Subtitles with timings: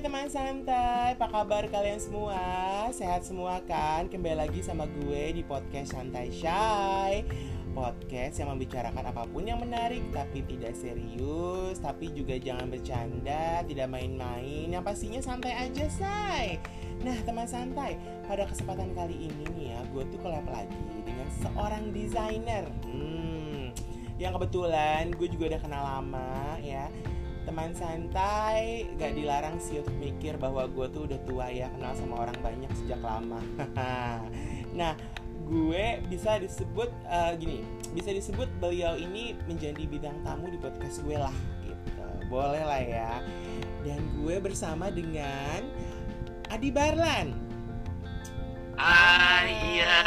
[0.00, 2.40] teman santai, apa kabar kalian semua?
[2.88, 4.08] Sehat semua kan?
[4.08, 7.20] Kembali lagi sama gue di podcast Santai Shy.
[7.76, 13.92] Podcast yang membicarakan apa pun yang menarik tapi tidak serius Tapi juga jangan bercanda, tidak
[13.92, 14.72] main-main.
[14.72, 16.56] Yang pastinya santai aja say
[17.04, 21.92] Nah teman santai, pada kesempatan kali ini nih ya Gue tuh collab lagi dengan seorang
[21.92, 22.64] desainer.
[22.88, 23.68] Hmm,
[24.16, 26.88] yang kebetulan gue juga udah kenal lama ya
[27.48, 32.28] teman santai gak dilarang sih untuk mikir bahwa gue tuh udah tua ya kenal sama
[32.28, 33.40] orang banyak sejak lama.
[34.70, 34.94] Nah
[35.50, 41.18] gue bisa disebut uh, gini bisa disebut beliau ini menjadi bidang tamu di podcast gue
[41.18, 41.34] lah
[41.66, 42.06] gitu.
[42.30, 43.12] Boleh lah ya.
[43.82, 45.66] Dan gue bersama dengan
[46.52, 47.34] Adi Barlan.
[48.78, 49.98] Hai, iya.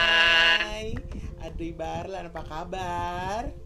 [1.43, 3.62] Adi Barlan apa kabar?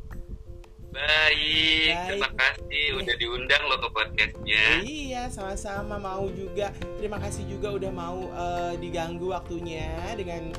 [0.87, 4.65] Baik, terima kasih udah diundang lo ke podcastnya.
[4.87, 6.71] Iya, sama-sama mau juga.
[6.95, 10.55] Terima kasih juga udah mau uh, diganggu waktunya dengan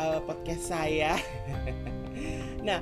[0.00, 1.20] uh, podcast saya.
[2.68, 2.80] nah,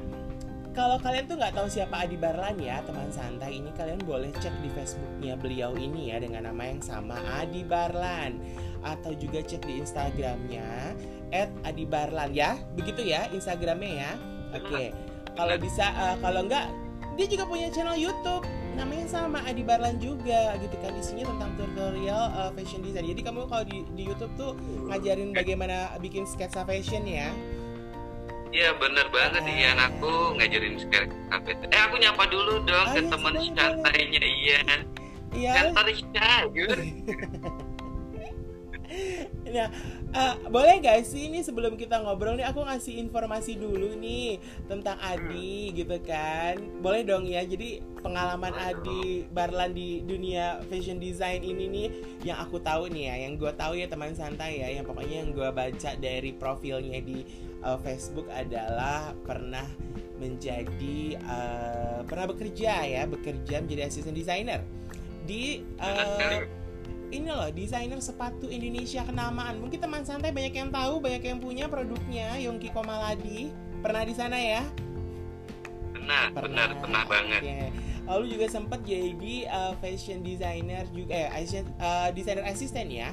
[0.71, 4.55] kalau kalian tuh nggak tahu siapa Adi Barlan ya, teman santai ini kalian boleh cek
[4.63, 8.39] di Facebooknya beliau ini ya dengan nama yang sama Adi Barlan
[8.87, 10.95] atau juga cek di Instagramnya
[11.67, 14.13] @adibarlan ya, begitu ya Instagramnya ya.
[14.55, 14.95] Oke.
[14.95, 15.08] Okay
[15.39, 16.67] kalau bisa uh, kalau enggak
[17.15, 18.43] dia juga punya channel YouTube.
[18.79, 20.95] Namanya sama Adi Barlan juga gitu kan.
[20.95, 23.11] Isinya tentang tutorial uh, fashion design.
[23.11, 24.55] Jadi kamu kalau di, di YouTube tuh
[24.87, 27.31] ngajarin bagaimana bikin sketsa fashion ya.
[28.55, 29.43] Iya bener banget.
[29.43, 31.71] Uh, Ian aku ngajarin sketsa fashion.
[31.75, 34.81] Eh aku nyapa dulu dong oh, ke iya, teman santainya Ian
[35.35, 35.53] Iya.
[35.55, 35.67] Kan
[39.53, 39.69] nah
[40.15, 44.97] uh, boleh gak sih ini sebelum kita ngobrol nih aku ngasih informasi dulu nih tentang
[45.01, 46.59] Adi gitu kan?
[46.81, 51.89] Boleh dong ya jadi pengalaman Adi Barlan di dunia fashion design ini nih
[52.25, 55.31] yang aku tahu nih ya yang gue tahu ya teman santai ya yang pokoknya yang
[55.35, 57.25] gue baca dari profilnya di
[57.63, 59.67] uh, Facebook adalah pernah
[60.19, 64.67] menjadi uh, pernah bekerja ya bekerja menjadi asisten desainer
[65.29, 66.43] di uh,
[67.09, 69.61] ini loh desainer sepatu Indonesia kenamaan.
[69.61, 73.49] Mungkin teman santai banyak yang tahu banyak yang punya produknya Yongki Komaladi.
[73.81, 74.63] Pernah di sana ya?
[75.95, 76.65] Pernah pernah.
[76.77, 77.43] pernah banget.
[77.45, 77.69] Okay.
[78.09, 81.45] lalu juga sempat jadi uh, fashion designer juga eh
[81.77, 83.13] uh, designer assistant ya.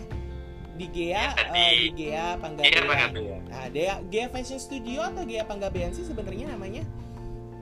[0.76, 3.44] Di Gea ya, uh, di Gea Panggabean.
[3.48, 6.84] Nah, Gea, Gea Fashion Studio atau Gea Panggabean sih sebenarnya namanya?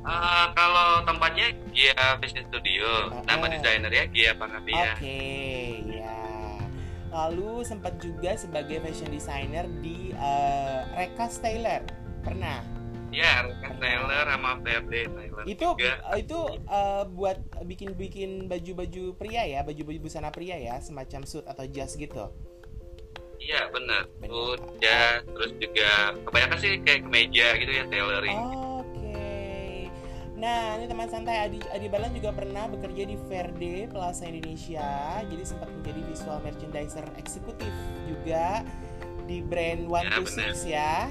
[0.04, 4.98] Uh, kalau tempatnya Gia Fashion Studio, uh, nama desainernya Gia Panggabean.
[4.98, 5.93] Oke, okay, ya
[7.14, 11.86] lalu sempat juga sebagai fashion designer di uh, Reka Taylor
[12.26, 12.66] pernah?
[13.14, 15.94] Ya Reka Taylor sama PRD Taylor itu juga.
[16.18, 17.38] Itu uh, buat
[17.70, 22.34] bikin bikin baju-baju pria ya baju-baju busana pria ya semacam suit atau jas gitu?
[23.38, 24.10] Iya benar.
[24.26, 28.40] Suit jas terus juga kebanyakan sih kayak kemeja gitu ya tailoring.
[28.42, 28.63] Oh
[30.44, 35.24] Nah, ini teman santai Adi, Adi Balan juga pernah bekerja di Verde Plaza Indonesia.
[35.24, 37.72] Jadi sempat menjadi visual merchandiser eksekutif
[38.04, 38.68] juga
[39.24, 41.08] di brand One ya, Six ya.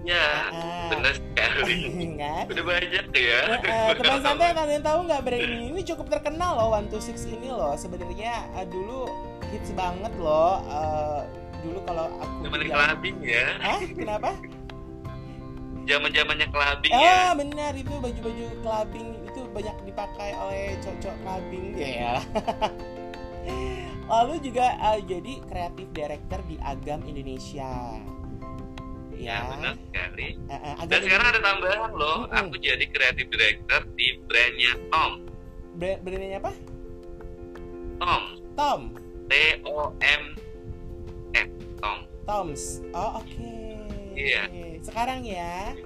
[0.00, 1.92] Ya, uh, benar sekali.
[2.24, 2.44] Kan?
[2.48, 3.40] Udah banyak ya.
[3.52, 5.64] Uh, teman santai kalian tahu nggak brand ini?
[5.76, 7.76] Ini cukup terkenal loh One Six ini loh.
[7.76, 9.12] Sebenarnya uh, dulu
[9.52, 10.64] hits banget loh.
[10.64, 11.20] Uh,
[11.60, 13.60] dulu kalau aku Zaman clubbing ya.
[13.60, 14.32] Ah, kenapa?
[15.86, 17.32] zaman zamannya clubbing oh, ya.
[17.38, 21.86] benar itu baju-baju clubbing itu banyak dipakai oleh cocok clubbing ya.
[21.86, 22.14] ya.
[24.10, 27.98] Lalu juga uh, jadi kreatif director di Agam Indonesia.
[29.16, 30.28] Ya, ya benar sekali.
[30.46, 32.38] Uh, uh, Dan sekarang ada tambahan loh, uh, uh.
[32.46, 35.12] aku jadi kreatif director di brandnya Tom.
[35.78, 36.52] Brand brandnya apa?
[37.98, 38.22] Tom.
[38.54, 38.80] Tom.
[39.26, 39.32] T
[39.66, 40.22] O M
[41.34, 41.50] F
[41.82, 41.98] Tom.
[42.26, 42.82] Toms.
[42.94, 43.26] Oh oke.
[43.26, 43.65] Okay.
[44.16, 44.42] Iya.
[44.80, 45.76] Sekarang ya.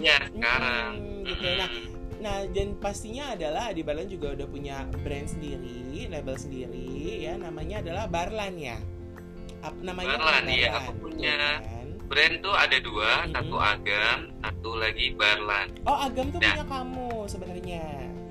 [0.00, 0.90] Ya sekarang.
[0.98, 1.44] Hmm, gitu.
[1.54, 1.70] Nah,
[2.18, 7.36] nah dan pastinya adalah Adi Barlan juga udah punya brand sendiri, label sendiri ya.
[7.36, 8.80] Namanya adalah Barlan ya.
[9.60, 10.16] Apa namanya?
[10.18, 10.70] Barlan, iya.
[10.82, 11.88] Aku punya kan?
[12.08, 13.32] brand tuh ada dua, hmm.
[13.36, 15.68] satu Agam, satu lagi Barlan.
[15.84, 16.52] Oh Agam tuh nah.
[16.56, 17.84] punya kamu sebenarnya.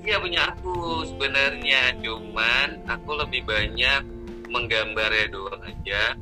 [0.04, 2.00] Iya punya aku sebenarnya, hmm.
[2.04, 4.02] cuman aku lebih banyak
[4.52, 6.14] menggambarnya doang aja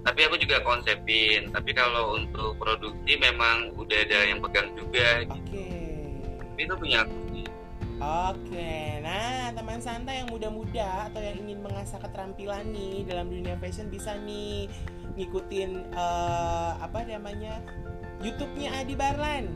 [0.00, 1.52] tapi aku juga konsepin.
[1.52, 5.36] Tapi kalau untuk produksi memang udah ada yang pegang juga oke.
[5.48, 6.60] Okay.
[6.60, 7.20] itu punya aku
[8.00, 8.72] oke.
[9.04, 14.16] Nah teman santai yang muda-muda atau yang ingin mengasah keterampilan nih dalam dunia fashion bisa
[14.24, 14.66] nih
[15.14, 17.60] ngikutin uh, apa namanya
[18.24, 19.52] YouTube-nya Adi Barlan.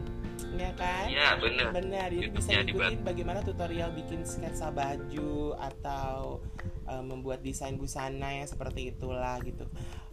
[0.54, 1.10] Ya kan?
[1.10, 1.66] Iya bener.
[1.74, 6.38] benar jadi bisa ikutin bagaimana tutorial bikin sketsa baju atau
[6.86, 9.64] uh, membuat desain busana yang seperti itulah gitu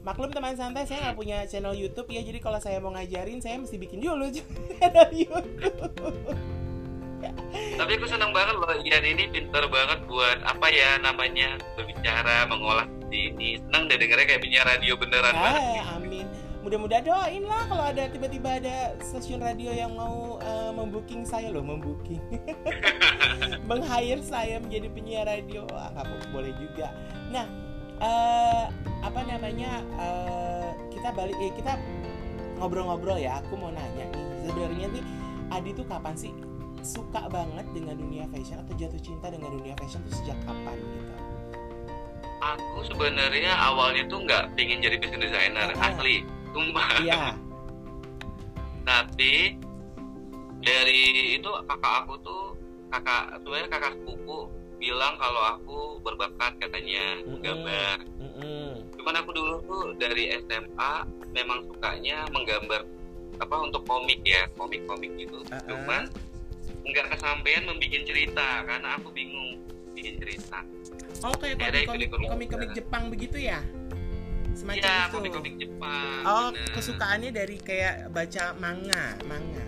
[0.01, 3.61] maklum teman santai saya nggak punya channel YouTube ya jadi kalau saya mau ngajarin saya
[3.61, 4.27] mesti bikin dulu
[4.79, 6.35] channel YouTube
[7.51, 12.89] Tapi aku senang banget loh Ian ini pinter banget buat apa ya namanya berbicara, mengolah
[12.89, 13.49] seperti ini.
[13.61, 15.61] Senang deh dengernya kayak punya radio beneran banget.
[15.61, 16.25] ah, amin
[16.61, 21.65] mudah-mudahan doain lah kalau ada tiba-tiba ada stasiun radio yang mau uh, membooking saya loh
[21.65, 22.21] membooking
[23.71, 25.63] meng-hire saya menjadi penyiar radio.
[25.71, 26.91] Wah, nggak boleh juga.
[27.31, 27.47] Nah
[28.03, 28.65] uh,
[28.99, 31.79] apa namanya uh, kita balik eh, kita
[32.59, 33.39] ngobrol-ngobrol ya.
[33.47, 35.03] Aku mau nanya nih sebenarnya nih
[35.51, 36.31] Adi tuh kapan sih
[36.81, 41.13] suka banget dengan dunia fashion atau jatuh cinta dengan dunia fashion tuh sejak kapan gitu?
[42.41, 45.93] Aku sebenarnya awalnya tuh nggak pingin jadi fashion designer Ah.
[45.93, 46.89] asli, sumpah.
[46.99, 47.37] iya.
[48.81, 49.61] Tapi
[50.65, 52.43] dari itu kakak aku tuh
[52.91, 54.37] kakak sebenarnya kakak sepupu
[54.81, 57.37] bilang kalau aku berbakat katanya Mm-mm.
[57.37, 57.97] menggambar.
[58.17, 58.69] Mm-mm.
[58.97, 60.93] Cuman aku dulu tuh dari SMA
[61.31, 62.81] memang sukanya menggambar
[63.37, 65.45] apa untuk komik ya, komik-komik gitu.
[65.53, 65.61] Ah.
[65.69, 66.09] Cuman
[66.81, 69.61] nggak kesampaian membuat cerita karena aku bingung
[69.93, 70.65] bikin cerita.
[71.21, 72.69] Oh kayak komik-komik komik-komik.
[72.73, 73.61] Jepang begitu ya?
[74.51, 75.13] Semacam Iya, itu.
[75.15, 76.21] komik-komik Jepang.
[76.27, 76.73] Oh, bener.
[76.75, 79.65] kesukaannya dari kayak baca manga, manga.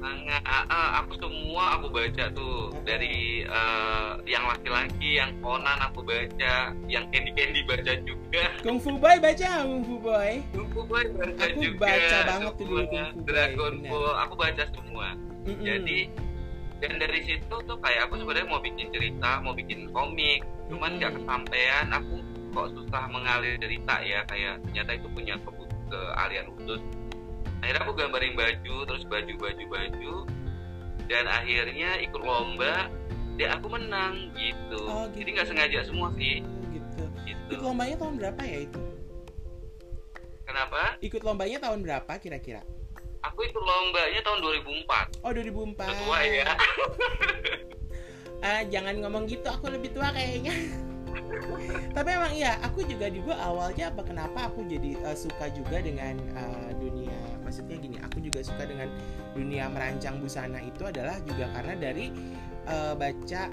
[0.00, 2.80] Manga, ah, ah, aku semua aku baca tuh ah.
[2.88, 8.48] dari eh, yang laki-laki, yang Conan aku baca, yang Candy Candy baca juga.
[8.64, 10.40] Kung Fu Boy baca Kung Fu Boy.
[10.56, 11.84] Kungfu Boy baca Aku juga.
[11.84, 12.80] baca banget tuh dulu.
[12.80, 13.90] Kung Fu Boy, Dragon bener.
[13.92, 15.08] Ball, aku baca semua.
[15.44, 15.64] Mm-mm.
[15.64, 15.98] Jadi
[16.80, 20.40] dan dari situ tuh kayak aku sebenarnya mau bikin cerita, mau bikin komik,
[20.72, 21.28] cuman nggak Mm-mm.
[21.28, 21.86] kesampaian.
[21.92, 22.14] Aku
[22.50, 26.80] kok susah mengalir cerita ya, kayak ternyata itu punya ke- keahlian khusus.
[27.60, 30.14] Akhirnya aku gambarin baju, terus baju baju baju,
[31.06, 32.88] dan akhirnya ikut lomba,
[33.36, 34.80] dan aku menang gitu.
[34.88, 35.24] Oh, gitu.
[35.24, 36.40] Jadi nggak sengaja semua sih,
[36.72, 37.02] gitu.
[37.28, 37.52] gitu.
[37.52, 38.80] Ikut lombanya tahun berapa ya itu?
[40.48, 40.98] Kenapa?
[40.98, 42.62] Ikut lombanya tahun berapa kira-kira?
[43.20, 45.20] Aku ikut lombanya tahun 2004.
[45.24, 45.76] Oh 2004.
[45.76, 46.50] Udah tua ya.
[48.40, 50.56] Ah, jangan ngomong gitu, aku lebih tua kayaknya.
[51.96, 56.16] Tapi emang iya, aku juga juga awalnya apa kenapa aku jadi eh, suka juga dengan
[56.16, 58.86] eh, dunia maksudnya gini, aku juga suka dengan
[59.34, 62.14] dunia merancang busana itu adalah juga karena dari
[62.70, 63.50] eh, baca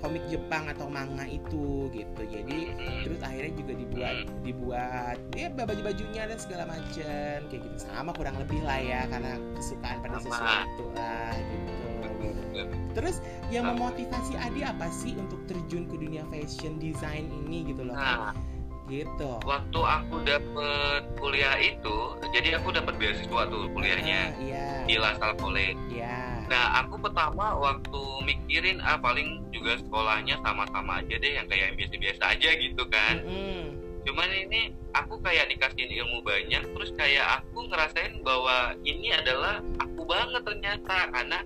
[0.00, 2.22] komik Jepang atau manga itu gitu.
[2.28, 2.72] Jadi
[3.04, 8.60] terus akhirnya juga dibuat dibuat ya baju-bajunya dan segala macam kayak gitu sama kurang lebih
[8.64, 11.72] lah ya karena kesukaan pada sesuatu lah gitu.
[12.94, 13.16] Terus
[13.50, 17.96] yang memotivasi Adi apa sih untuk terjun ke dunia fashion design ini gitu loh?
[17.96, 18.36] Nah,
[18.84, 19.30] Gitu.
[19.42, 21.96] waktu aku dapet kuliah itu,
[22.30, 24.66] jadi aku dapat beasiswa tuh kuliahnya Ah, Iya.
[24.84, 25.80] di Lasal College.
[25.88, 26.44] Iya.
[26.44, 32.36] Nah, aku pertama waktu mikirin ah paling juga sekolahnya sama-sama aja deh yang kayak biasa-biasa
[32.36, 33.24] aja gitu kan.
[33.24, 33.80] Mm-mm.
[34.04, 34.60] Cuman ini
[34.92, 41.08] aku kayak dikasihin ilmu banyak, terus kayak aku ngerasain bahwa ini adalah aku banget ternyata
[41.08, 41.40] karena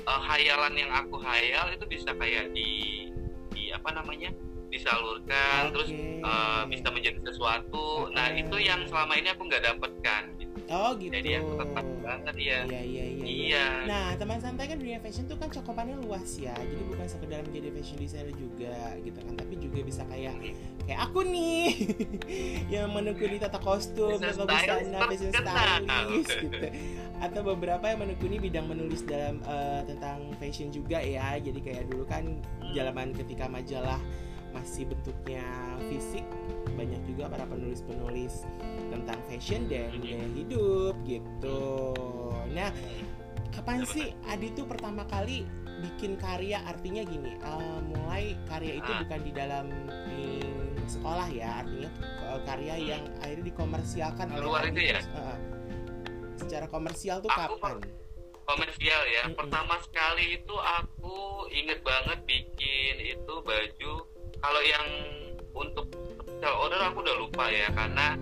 [0.00, 3.12] eh, hayalan yang aku hayal itu bisa kayak di
[3.52, 4.32] di apa namanya
[4.76, 6.20] disalurkan terus Oke.
[6.20, 8.12] eh, bisa menjadi sesuatu.
[8.12, 8.44] Nah Oke.
[8.44, 10.22] itu yang selama ini aku nggak dapatkan.
[10.36, 10.56] Gitu.
[10.66, 11.14] Oh gitu.
[11.14, 12.60] Jadi aku tertarik banget ya.
[12.66, 13.24] Iya iya iya.
[13.26, 13.66] iya.
[13.86, 16.54] Nah, teman santai kan dunia fashion tuh kan cakupannya luas ya.
[16.58, 20.34] Jadi bukan sekedar menjadi fashion designer juga gitu kan, tapi juga bisa kayak
[20.86, 21.66] kayak aku nih
[22.74, 26.66] yang menekuni tata kostum, tata busana, fashion stylist gitu.
[27.22, 31.38] Atau beberapa yang menekuni bidang menulis dalam eh, tentang fashion juga ya.
[31.38, 32.26] Jadi kayak dulu kan
[32.74, 34.02] zaman ketika majalah
[34.56, 35.44] masih bentuknya
[35.86, 36.24] fisik
[36.72, 38.48] banyak juga para penulis-penulis
[38.88, 41.92] tentang fashion dan gaya hidup gitu.
[42.50, 42.72] Nah,
[43.50, 45.44] kapan sih Adi tuh pertama kali
[45.76, 49.00] bikin karya artinya gini eh, mulai karya itu Ah.
[49.04, 49.66] bukan di dalam
[50.08, 50.40] di
[50.86, 55.00] sekolah ya artinya eh, karya yang akhirnya dikomersialkan Di oleh luar itu ya?
[55.04, 55.36] eh,
[56.36, 57.76] secara komersial tuh Aku kapan?
[58.46, 59.22] komersial ya.
[59.26, 59.36] Mm-mm.
[59.36, 61.16] Pertama sekali itu aku
[61.50, 63.94] inget banget bikin itu baju.
[64.46, 64.86] Kalau yang
[65.58, 65.90] untuk
[66.22, 68.14] special order aku udah lupa ya karena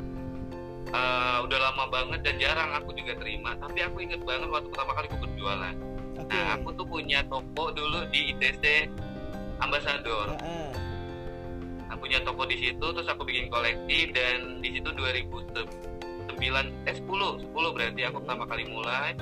[0.89, 3.53] eh, udah lama banget dan jarang aku juga terima.
[3.61, 5.75] Tapi aku inget banget waktu pertama kali aku berjualan.
[6.17, 6.33] Oke.
[6.33, 8.89] Nah aku tuh punya toko dulu di ITC
[9.61, 10.33] Ambassador.
[10.41, 10.73] Heeh.
[11.93, 16.41] Aku punya toko di situ terus aku bikin koleksi dan di situ 2009
[16.89, 19.13] eh 10 10 berarti aku pertama kali mulai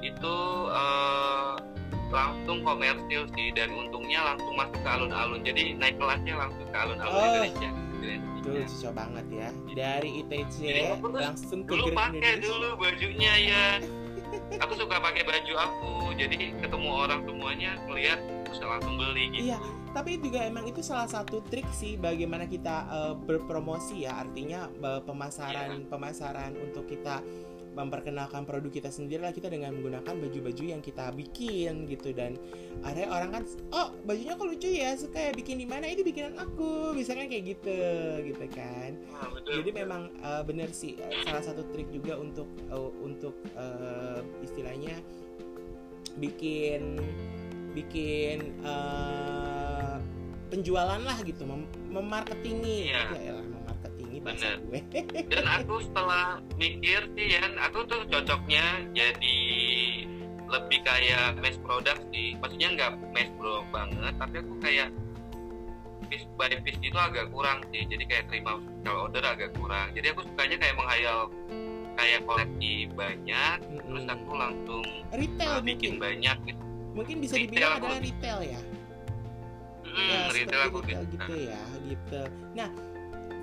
[0.00, 0.36] itu
[0.72, 1.75] eh,
[2.10, 5.40] langsung komersil sih dan untungnya langsung masuk ke alun-alun.
[5.42, 7.26] Jadi naik kelasnya langsung ke alun-alun Oh.
[7.26, 7.70] Indonesia.
[8.06, 9.48] Itu cocok banget ya.
[9.74, 13.64] Dari ITC Jadi langsung ke dulu pakai dulu bajunya ya.
[14.62, 15.92] Aku suka pakai baju aku.
[16.14, 19.50] Jadi ketemu orang semuanya melihat terus langsung beli gitu.
[19.50, 19.58] Iya,
[19.90, 25.02] tapi juga emang itu salah satu trik sih bagaimana kita uh, berpromosi ya, artinya uh,
[25.02, 27.20] pemasaran pemasaran untuk kita
[27.76, 32.16] memperkenalkan produk kita sendiri lah kita dengan menggunakan baju-baju yang kita bikin gitu.
[32.16, 32.40] Dan
[32.80, 33.42] ada orang kan
[33.76, 34.96] oh bajunya kok lucu ya?
[34.96, 35.84] Suka ya bikin di mana?
[35.84, 36.96] Ini bikinan aku.
[36.96, 37.78] Misalnya kayak gitu
[38.32, 38.96] gitu kan.
[39.12, 44.24] Ah, jadi memang uh, bener sih uh, salah satu trik juga untuk uh, untuk uh,
[44.40, 44.96] istilahnya
[46.16, 46.96] bikin
[47.76, 50.00] bikin uh,
[50.48, 53.04] penjualan lah gitu mem memarketingi Iya.
[53.20, 53.36] ya
[54.16, 54.80] memarketingi bahasa gue.
[55.32, 56.24] Dan aku setelah
[56.56, 59.38] mikir sih Yan aku tuh cocoknya jadi
[60.46, 62.38] lebih kayak mass product sih.
[62.38, 64.88] Maksudnya nggak mass product banget tapi aku kayak
[66.06, 67.82] piece by piece itu agak kurang sih.
[67.84, 69.90] Jadi kayak terima kalau order agak kurang.
[69.92, 71.18] Jadi aku sukanya kayak menghayal
[71.96, 74.12] kayak koleksi banyak terus Mm-mm.
[74.14, 74.84] aku langsung
[75.16, 76.62] retail uh, bikin mungkin banyak gitu.
[76.96, 78.60] Mungkin bisa Retail dibilang aku adalah lebih- retail ya?
[79.86, 81.16] Hmm, ya retail seperti aku retail gitu.
[81.16, 82.20] gitu ya gitu.
[82.52, 82.70] Nah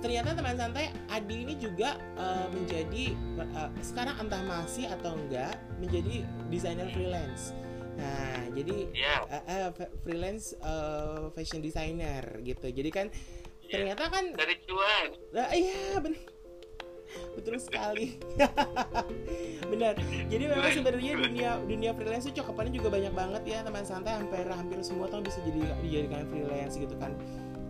[0.04, 3.16] ternyata teman santai Adi ini juga uh, menjadi
[3.56, 7.56] uh, sekarang entah masih atau enggak menjadi desainer freelance.
[7.96, 12.68] Nah jadi ya uh, uh, f- freelance uh, fashion designer gitu.
[12.68, 13.08] Jadi kan
[13.64, 13.80] ya.
[13.80, 15.08] ternyata kan dari cuan.
[15.32, 16.20] Nah, iya benar
[17.38, 18.18] betul sekali.
[19.70, 19.94] Benar
[20.26, 24.44] jadi memang sebenarnya dunia dunia freelance itu cakupannya juga banyak banget ya teman santai hampir
[24.50, 27.14] hampir semua tuh bisa jadi dijadikan freelance gitu kan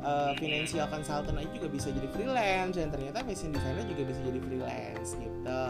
[0.05, 4.37] Eh, financial consultant aja juga bisa jadi freelance dan ternyata fashion designer juga bisa jadi
[4.37, 5.61] freelance gitu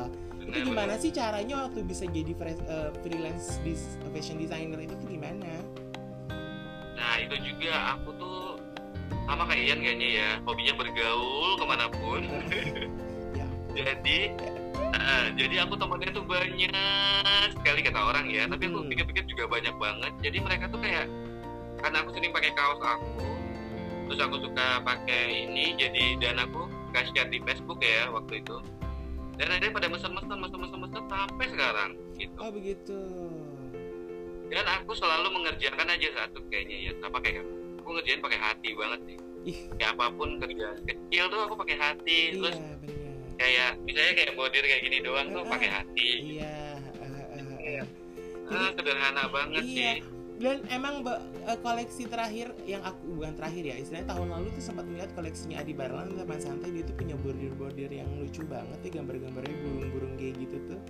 [0.44, 5.54] itu gimana sih caranya waktu bisa jadi eh, freelance dis- fashion designer itu tuh gimana
[6.98, 8.58] Nah itu juga aku tuh
[9.22, 12.22] sama kayak Ian kayaknya ya hobinya bergaul ke mana pun.
[13.38, 13.46] ya
[13.78, 14.18] jadi
[14.94, 16.74] ah, jadi aku temennya tuh banyak
[17.54, 18.50] sekali kata orang ya.
[18.50, 18.90] Tapi aku Hmm.
[18.90, 20.12] pikir-pikir juga banyak banget.
[20.26, 21.06] Jadi mereka tuh kayak
[21.78, 23.20] karena aku sering pakai kaos aku,
[24.06, 25.74] terus aku suka pakai ini.
[25.74, 28.56] Jadi dan aku share di Facebook ya waktu itu.
[29.34, 32.38] Dan ada pada mesen-mesen, mesen-mesen, mesen sampai sekarang gitu.
[32.38, 32.98] oh begitu
[34.46, 37.42] Dan aku selalu mengerjakan aja satu kayaknya ya sama kayak
[37.82, 39.16] aku ngerjain pakai hati banget sih.
[39.44, 39.58] Ih.
[39.74, 42.18] Kayak apa pun kerjaan kecil tuh aku pakai hati.
[42.30, 42.94] iya Terus benar
[43.34, 46.10] kayak misalnya kayak bordir kayak gini doang tuh Ah, pakai hati.
[46.38, 47.58] iya eh, eh, eh.
[47.58, 47.82] Iya.
[48.44, 49.74] Jadi- Ah, sederhana banget Iya.
[49.74, 49.94] sih.
[50.44, 54.84] Dan emang eh, koleksi terakhir yang aku bukan terakhir ya istilahnya tahun lalu tuh sempat
[54.84, 59.56] melihat koleksinya Adi Barlan teman santai dia tuh punya bordir-bordir yang lucu banget ya gambar-gambarnya
[59.64, 60.80] burung-burung kayak gitu tuh.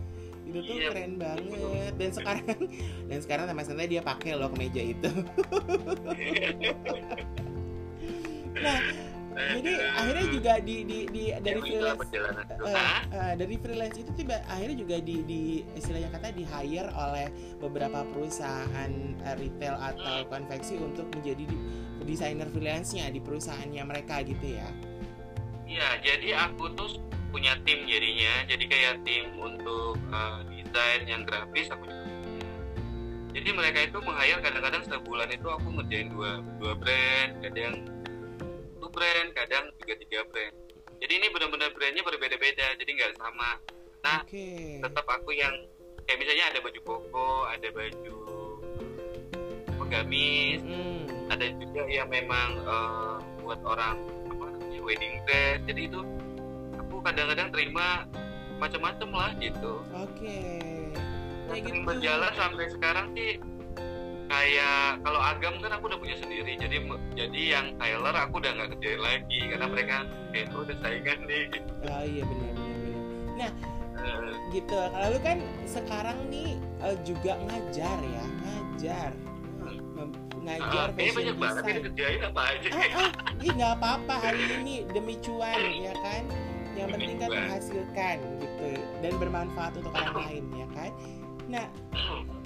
[0.45, 1.93] Itu tuh Iya, keren banget.
[1.95, 2.47] dan sekarang
[3.09, 5.11] dan sekarang teman santai dia pakai loh kemeja itu.
[8.55, 9.04] Nah
[9.35, 12.07] jadi akhirnya juga di di, di dari Ya, freelance
[12.71, 13.01] Hah?
[13.11, 15.43] eh, dari freelance itu tiba akhirnya juga di, di
[15.75, 17.27] istilahnya kata di hire oleh
[17.59, 18.91] beberapa perusahaan
[19.27, 21.63] eh, retail atau konveksi untuk menjadi di-
[22.05, 24.69] desainer freelance-nya di perusahaannya mereka gitu ya.
[25.65, 27.01] Iya, jadi aku tuh
[27.33, 28.45] punya tim jadinya.
[28.47, 32.13] Jadi kayak tim untuk uh, desain yang grafis aku juga.
[33.35, 37.75] Jadi mereka itu meng-hire kadang-kadang sebulan itu aku ngerjain dua dua brand, kadang
[38.95, 40.55] brand, kadang juga tiga brand.
[41.03, 43.51] Jadi ini benar-benar brandnya berbeda-beda, jadi nggak sama.
[44.01, 44.81] Nah, Oke.
[44.81, 45.53] tetap aku yang
[46.07, 48.19] kayak misalnya ada baju koko, ada baju
[49.77, 53.97] pengamis, Mm, ada juga yang memang eh, buat orang
[54.29, 56.01] apa namanya wedding dress jadi itu
[56.79, 58.09] aku kadang-kadang terima
[58.57, 60.39] macam-macam lah gitu Oke.
[61.45, 61.89] Kayak sering gitu.
[61.89, 63.31] berjalan sampai sekarang sih
[64.29, 66.77] kayak kalau agam kan aku udah punya sendiri jadi
[67.15, 69.97] jadi yang Tyler aku udah nggak kerjain lagi karena mereka
[70.33, 71.43] kayak oh, udah saingan nih.
[71.53, 73.53] Gitu Oh iya benar benar benar.
[74.05, 74.77] Eh, Gitu.
[74.77, 79.11] Lalu kan sekarang nih eh, juga ngajar ya, ngajar.
[80.45, 82.69] Ngajar ah, kayaknya fashion banyak banget kerjain apa aja.
[82.69, 86.23] Ah, ah, ih nggak apa-apa hari ini demi cuan ya kan?
[86.75, 88.71] Yang penting kan menghasilkan gitu.
[89.01, 90.93] Dan bermanfaat untuk orang lain ya kan
[91.49, 91.69] nah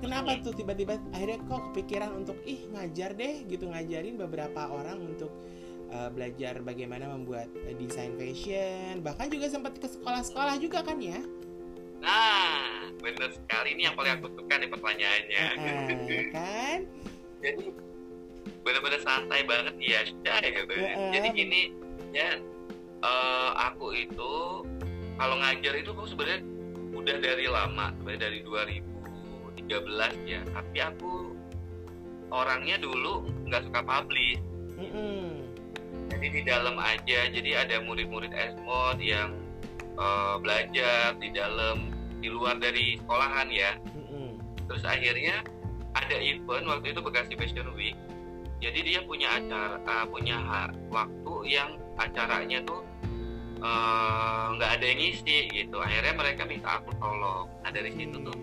[0.02, 5.30] kenapa tuh tiba-tiba akhirnya kok kepikiran untuk ih ngajar deh gitu ngajarin beberapa orang untuk
[5.94, 9.00] uh, belajar bagaimana membuat uh, desain fashion.
[9.02, 11.22] Bahkan juga sempat ke sekolah-sekolah juga kan ya?
[11.98, 13.74] Nah bener sekali.
[13.78, 15.44] Ini yang paling aku suka nih pertanyaannya.
[15.58, 16.78] Ya kan?
[17.38, 17.88] Jadi
[18.68, 20.74] bener-bener santai banget ya Syah, gitu.
[20.76, 21.10] Heeh.
[21.16, 21.60] jadi gini
[22.12, 22.36] ya
[23.00, 24.32] eh, aku itu
[25.16, 26.44] kalau ngajar itu aku sebenarnya
[27.08, 28.38] udah dari lama sebenarnya dari
[29.64, 31.32] 2013 ya tapi aku
[32.28, 34.36] orangnya dulu nggak suka publish
[34.76, 35.48] Mm-mm.
[36.12, 39.32] jadi di dalam aja jadi ada murid-murid esmod yang
[39.96, 44.36] eh, belajar di dalam di luar dari sekolahan ya Mm-mm.
[44.68, 45.40] terus akhirnya
[45.96, 47.96] ada event waktu itu Bekasi Fashion Week
[48.60, 50.36] jadi dia punya acara uh, punya
[50.92, 52.84] waktu yang acaranya tuh
[53.58, 55.76] nggak uh, ada yang ngisi gitu.
[55.82, 57.50] Akhirnya mereka minta aku tolong.
[57.66, 58.38] Nah dari situ tuh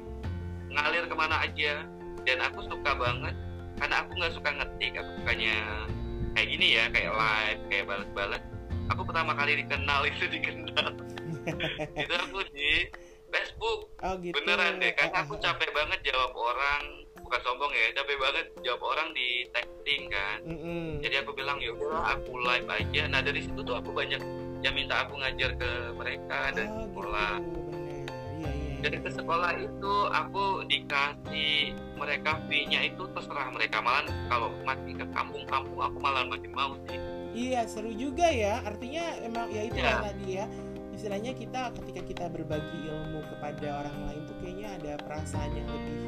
[0.72, 1.84] ngalir ke mana aja.
[2.25, 3.38] Dan aku suka banget
[3.77, 5.55] karena aku nggak suka ngetik aku sukanya
[6.34, 8.43] kayak gini ya kayak live kayak balas-balas.
[8.93, 10.89] Aku pertama kali dikenal itu dikenal.
[12.01, 12.89] Itu aku di
[13.29, 13.93] Facebook.
[14.01, 14.34] Oh, gitu.
[14.41, 17.05] beneran deh karena aku capek banget jawab orang.
[17.25, 20.38] Bukan sombong ya capek banget jawab orang di texting kan.
[20.45, 20.86] Mm -hmm.
[21.01, 23.01] jadi aku bilang ya udah aku live aja.
[23.10, 24.22] Nah dari situ tuh aku banyak
[24.65, 27.38] yang minta aku ngajar ke mereka dan oh, sekolah.
[27.38, 27.60] gitu.
[28.41, 34.50] Iya, iya, dari ke sekolah itu aku dikasih mereka fee-nya itu terserah mereka malah kalau
[34.65, 36.98] masih ke kampung-kampung aku malah masih mau sih.
[37.38, 38.65] Iya seru juga ya.
[38.65, 40.01] Artinya emang ya itu ya.
[40.01, 40.45] tadi ya.
[40.98, 46.00] Istilahnya kita ketika kita berbagi ilmu kepada orang lain tuh kayaknya ada perasaan yang lebih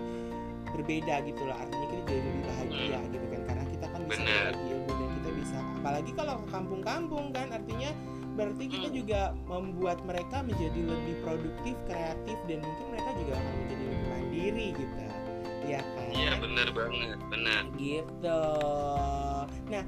[0.74, 1.58] berbeda gitu loh.
[1.62, 3.12] Artinya kita jadi lebih bahagia hmm.
[3.14, 3.42] gitu kan.
[3.46, 7.92] Karena kita kan bisa berbagi ilmu dan kita bisa apalagi kalau ke kampung-kampung kan artinya
[8.38, 8.98] berarti kita hmm.
[9.02, 14.68] juga membuat mereka menjadi lebih produktif kreatif dan mungkin mereka juga akan menjadi lebih mandiri
[14.78, 15.02] gitu.
[15.68, 16.10] Ya kan?
[16.14, 18.44] Iya benar banget benar gitu.
[19.74, 19.84] Nah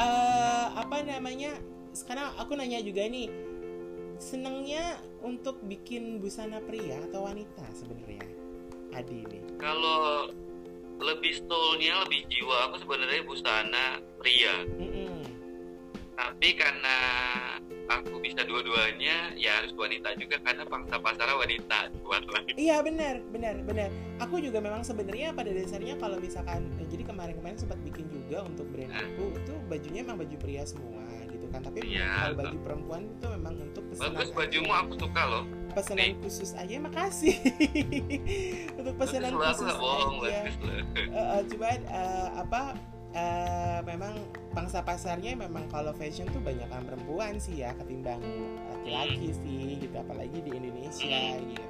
[0.00, 1.52] uh, apa namanya?
[1.92, 3.28] Sekarang aku nanya juga nih.
[4.16, 8.24] Senangnya untuk bikin busana pria atau wanita sebenarnya
[8.96, 9.38] Adi ini?
[9.60, 10.32] Kalau
[10.96, 14.64] lebih stolnya lebih jiwa aku sebenarnya busana pria.
[14.64, 15.15] Mm -mm.
[16.16, 16.96] Tapi karena
[17.86, 21.92] aku bisa dua-duanya ya harus wanita juga karena pangsa pasar wanita
[22.56, 23.88] iya benar benar benar.
[24.24, 28.66] Aku juga memang sebenarnya pada dasarnya kalau misalkan eh, jadi kemarin-kemarin sempat bikin juga untuk
[28.72, 29.04] brand nah.
[29.04, 31.60] aku itu bajunya emang baju pria semua gitu kan.
[31.62, 35.44] Tapi ya, kalau baju perempuan itu memang untuk pesanan bagus bajumu aku suka loh.
[35.76, 36.12] Pesanan Nih.
[36.24, 37.36] khusus aja makasih.
[38.80, 40.48] Untuk pesanan khusus bohong, aja.
[40.48, 42.80] uh, uh, cuman uh, apa
[43.16, 44.12] uh, memang
[44.52, 48.20] pangsa pasarnya memang kalau fashion tuh banyak kan perempuan sih ya ketimbang
[48.72, 49.38] laki-laki hmm.
[49.42, 51.48] sih gitu apalagi di Indonesia hmm.
[51.56, 51.68] gitu.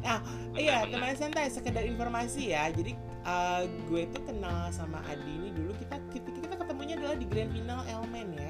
[0.00, 0.18] Nah,
[0.56, 2.72] iya teman santai sekedar informasi ya.
[2.72, 7.26] Jadi uh, gue tuh kenal sama Adi ini dulu kita kita, kita ketemunya adalah di
[7.28, 8.49] grand final Elmen ya.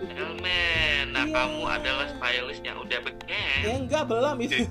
[0.00, 1.34] Elmen, nah yeah.
[1.36, 3.60] kamu adalah stylist yang udah beken.
[3.60, 4.64] Ya enggak belum itu.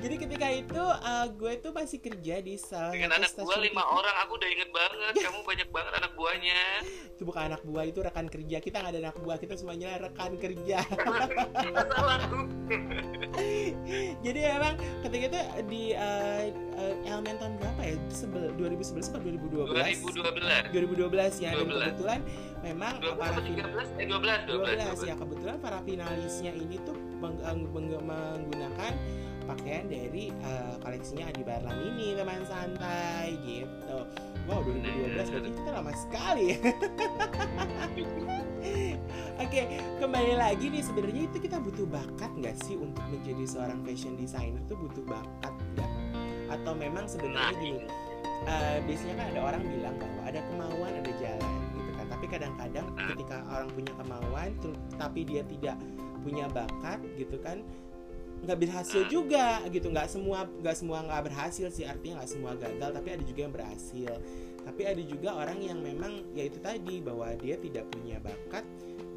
[0.00, 4.16] Jadi ketika itu uh, gue tuh masih kerja di salah Dengan anak buah lima orang,
[4.24, 5.12] aku udah inget banget.
[5.20, 6.60] kamu banyak banget anak buahnya.
[7.12, 8.56] Itu bukan anak buah, itu rekan kerja.
[8.64, 10.78] Kita nggak ada anak buah, kita semuanya rekan kerja.
[14.24, 16.48] Jadi emang ketika itu di uh,
[16.80, 17.96] uh, Elmen tahun berapa ya?
[18.08, 20.72] Sebel 2011 atau 2012?
[20.72, 20.72] 2012.
[20.72, 21.50] 2012 ya.
[21.52, 21.68] 12.
[21.68, 22.20] Dan kebetulan
[22.62, 25.10] memang 12, para 13, eh 12, 12, 12, 12.
[25.10, 27.36] ya kebetulan para finalisnya ini tuh meng
[28.06, 28.92] menggunakan
[29.42, 34.06] pakaian dari uh, koleksinya Adi Barlam ini teman santai gitu.
[34.46, 36.46] Wow 2012 berarti kita lama sekali.
[39.42, 43.82] Oke, okay, kembali lagi nih sebenarnya itu kita butuh bakat nggak sih untuk menjadi seorang
[43.82, 45.90] fashion designer itu butuh bakat nggak?
[46.54, 47.82] Atau memang sebenarnya nah, gini,
[48.46, 51.11] uh, biasanya kan ada orang bilang bahwa ada kemauan ada
[52.32, 54.50] kadang-kadang ketika orang punya kemauan
[54.96, 55.76] tapi dia tidak
[56.24, 57.60] punya bakat gitu kan
[58.42, 59.86] nggak berhasil juga gitu.
[59.90, 63.54] Nggak semua nggak semua nggak berhasil sih artinya nggak semua gagal tapi ada juga yang
[63.54, 64.12] berhasil.
[64.62, 68.66] Tapi ada juga orang yang memang ya itu tadi bahwa dia tidak punya bakat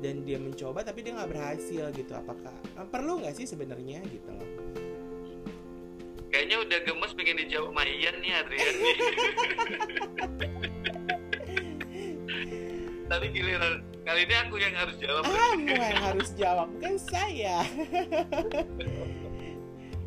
[0.02, 2.14] dan dia mencoba tapi dia nggak berhasil gitu.
[2.14, 4.50] Apakah eh, perlu nggak sih sebenarnya gitu loh?
[6.30, 8.96] Kayaknya udah gemes pengen dijawab Mayan nih Adrian nih
[13.06, 15.24] tapi giliran kali ini aku yang harus jawab.
[15.26, 17.62] Kamu yang harus jawab bukan saya.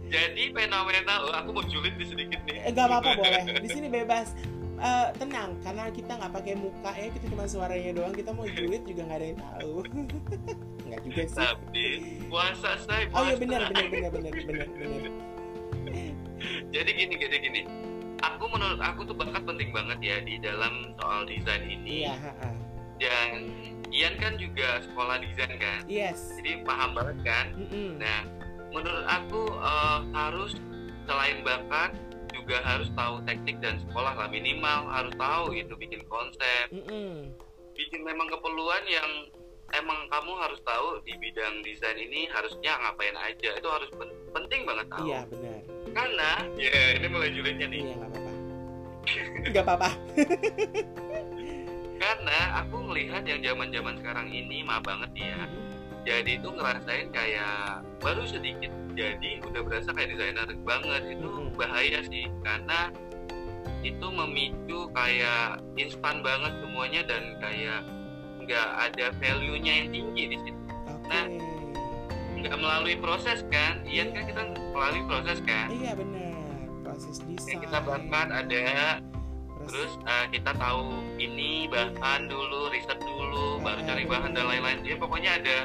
[0.09, 2.65] Jadi fenomenal oh, aku mau julid di sedikit nih.
[2.65, 3.43] Eh, gak apa-apa boleh.
[3.61, 4.33] Di sini bebas.
[4.79, 8.87] Uh, tenang karena kita nggak pakai muka ya kita cuma suaranya doang kita mau julid
[8.87, 9.75] juga nggak ada yang tahu.
[10.87, 11.39] Nggak juga sih.
[11.43, 11.87] Tapi
[12.31, 13.19] puasa saya puasa.
[13.19, 15.13] oh iya benar benar benar benar benar benar.
[16.71, 17.61] Jadi gini gini gini.
[18.23, 22.07] Aku menurut aku tuh bakat penting banget ya di dalam soal desain ini.
[22.07, 22.68] Iya, ha -ha
[22.99, 23.51] dan
[23.89, 25.81] Ian kan juga sekolah desain kan?
[25.89, 26.37] Yes.
[26.37, 27.47] Jadi paham banget kan?
[27.57, 27.89] Mm -hmm.
[27.97, 28.21] nah
[28.69, 30.53] menurut aku uh, harus
[31.09, 31.97] selain bakat
[32.37, 34.29] juga harus tahu teknik dan sekolah lah.
[34.29, 36.67] Minimal harus tahu itu bikin konsep.
[36.69, 37.13] Mm -hmm.
[37.79, 39.11] bikin memang keperluan yang
[39.71, 43.57] emang kamu harus tahu di bidang desain ini harusnya ngapain aja.
[43.57, 43.89] Itu harus
[44.37, 45.07] penting banget tahu.
[45.09, 45.61] Iya benar.
[45.97, 46.31] Karena
[46.61, 47.81] ya yeah, ini mulai julidnya nih.
[47.81, 48.33] Iya nggak apa-apa.
[49.49, 49.91] Nggak apa-apa
[51.99, 55.39] karena aku melihat yang zaman zaman sekarang ini mah banget ya
[56.07, 61.55] jadi itu ngerasain kayak baru sedikit jadi udah berasa kayak desainer banget itu Mm-mm.
[61.59, 62.89] bahaya sih karena
[63.87, 67.87] itu memicu kayak instan banget semuanya dan kayak
[68.43, 70.63] nggak ada value-nya yang tinggi di situ.
[71.07, 71.25] Nah,
[72.39, 74.43] nggak melalui proses kan iya kan kita
[74.75, 76.35] melalui proses kan Iya benar.
[76.87, 77.61] Proses desain.
[77.61, 78.65] Kita bakat ada
[79.69, 80.85] Terus, eh, kita tahu
[81.21, 84.81] ini bahan dulu riset dulu baru cari bahan dan lain-lain.
[84.83, 85.57] Ya pokoknya ada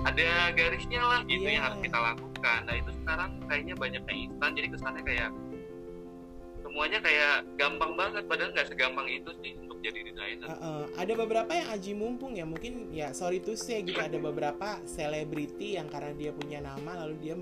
[0.00, 1.60] ada garisnya lah gitu Iya.
[1.60, 2.60] yang harus kita lakukan.
[2.64, 5.30] Nah itu sekarang kayaknya banyak yang instan jadi kesannya kayak
[6.60, 8.22] semuanya kayak gampang banget.
[8.28, 10.46] Padahal nggak segampang itu sih untuk jadi desainer.
[10.46, 14.16] Uh, uh, ada beberapa yang aji mumpung ya mungkin ya sorry to say gitu ada
[14.20, 17.34] beberapa selebriti yang karena dia punya nama lalu dia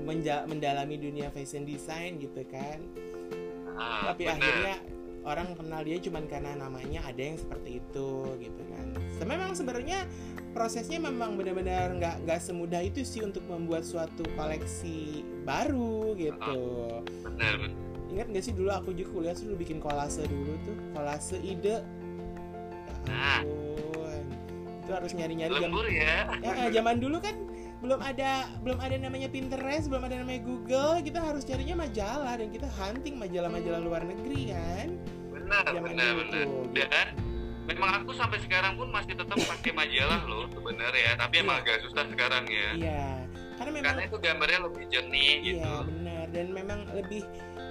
[0.00, 2.78] menja- mendalami dunia fashion design gitu kan
[3.78, 4.36] Ah, tapi bener.
[4.40, 4.74] akhirnya
[5.20, 8.08] orang kenal dia cuman karena namanya ada yang seperti itu
[8.40, 8.86] gitu kan
[9.20, 10.08] memang sebenarnya
[10.56, 16.56] prosesnya memang benar-benar nggak nggak semudah itu sih untuk membuat suatu koleksi baru gitu
[17.36, 17.72] bener bener.
[18.10, 21.80] ingat nggak sih dulu aku juga kuliah dulu bikin kolase dulu tuh kolase ide ya
[23.08, 23.40] Nah.
[23.42, 24.24] ampun
[24.84, 27.36] itu harus nyari-nyari jam lembur ya ya, zaman dulu kan
[27.80, 32.48] belum ada belum ada namanya Pinterest belum ada namanya Google kita harus carinya majalah dan
[32.48, 34.88] kita hunting majalah-majalah luar negeri kan?
[35.32, 36.20] Benar Zaman benar dulu.
[36.20, 36.46] benar.
[36.70, 37.06] Dan
[37.66, 41.64] memang aku sampai sekarang pun masih tetap pakai majalah loh sebenarnya tapi emang Iya.
[41.64, 42.68] agak susah sekarang ya.
[42.76, 43.04] Iya
[43.60, 45.60] karena memang karena itu gambarnya lebih jernih gitu.
[45.60, 47.22] iya benar dan memang lebih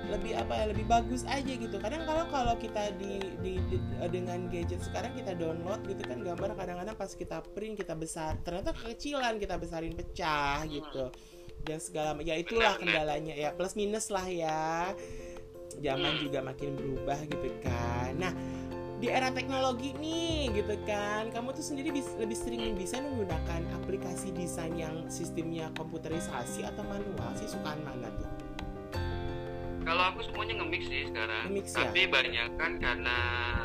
[0.09, 1.77] lebih apa ya lebih bagus aja gitu.
[1.77, 6.57] Kadang kalau kalau kita di, di, di- dengan gadget sekarang kita download gitu kan gambar
[6.57, 11.13] kadang-kadang pas kita print kita besar ternyata kekecilan kita besarin pecah gitu.
[11.59, 14.91] Dan segala ya itulah kendalanya ya plus minus lah ya.
[15.79, 18.17] Zaman juga makin berubah gitu kan.
[18.17, 18.33] Nah
[18.99, 24.35] di era teknologi nih gitu kan kamu tuh sendiri bis- lebih sering bisa menggunakan aplikasi
[24.35, 27.47] desain yang sistemnya komputerisasi atau manual sih?
[27.47, 28.38] Sukaan mana tuh
[29.89, 31.49] Kalau aku semuanya nge-mix sih sekarang.
[31.49, 31.89] Nge-mix ya?
[31.89, 33.17] Tapi banyak kan karena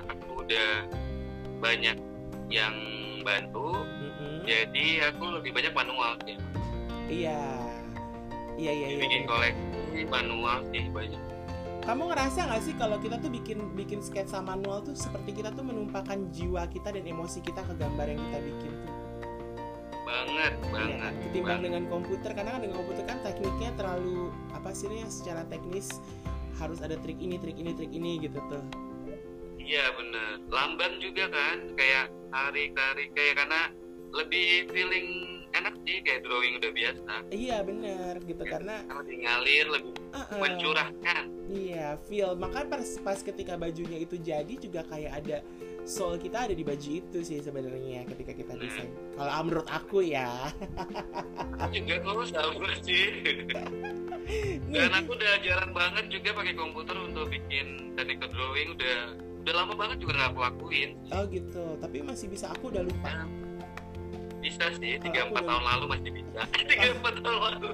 [0.09, 0.71] aku udah
[1.61, 1.97] banyak
[2.49, 2.75] yang
[3.21, 4.45] bantu, Mm-mm.
[4.45, 6.37] jadi aku lebih banyak manual sih.
[7.09, 7.41] iya
[8.57, 9.29] iya iya iya Bikin iya.
[9.29, 11.21] koleksi manual sih banyak.
[11.85, 15.61] kamu ngerasa nggak sih kalau kita tuh bikin bikin sketsa manual tuh seperti kita tuh
[15.61, 18.94] menumpahkan jiwa kita dan emosi kita ke gambar yang kita bikin tuh
[20.05, 20.99] Banget, Iya banget.
[21.01, 21.13] kan?
[21.19, 21.65] ketimbang banget.
[21.65, 24.19] dengan komputer karena kan dengan komputer kan tekniknya terlalu
[24.53, 25.89] apa sih ya secara teknis
[26.55, 28.65] harus ada trik ini trik ini trik ini gitu tuh
[29.57, 30.45] Iya bener.
[30.47, 33.73] Lamban juga kan, kayak tarik-tarik kayak karena
[34.13, 35.09] lebih feeling
[35.51, 37.13] enak sih kayak drawing udah biasa.
[37.33, 38.51] iya bener gitu Ya.
[38.53, 40.37] karena Lebih ngalir, lebih uh-uh.
[40.37, 41.25] mencurahkan.
[41.49, 42.37] Iya, feel.
[42.37, 45.37] Makanya pas, pas ketika bajunya itu jadi juga kayak ada
[45.85, 48.63] soul kita ada di baju itu sih sebenarnya ketika kita Hmm.
[48.63, 48.91] desain.
[49.15, 50.49] Kalau ah, menurut aku ya.
[51.59, 53.07] Aku juga kok sama sih.
[54.73, 58.97] Dan aku udah jarang banget juga pakai komputer untuk bikin teknik drawing udah
[59.45, 60.91] udah lama banget juga nggak aku lakuin.
[61.11, 61.65] Oh gitu.
[61.77, 63.29] Tapi masih bisa aku udah lupa.
[64.41, 66.41] Bisa sih, Kalau 3 aku 4 udah- tahun lalu masih bisa.
[66.73, 67.69] 3 4 tahun lalu.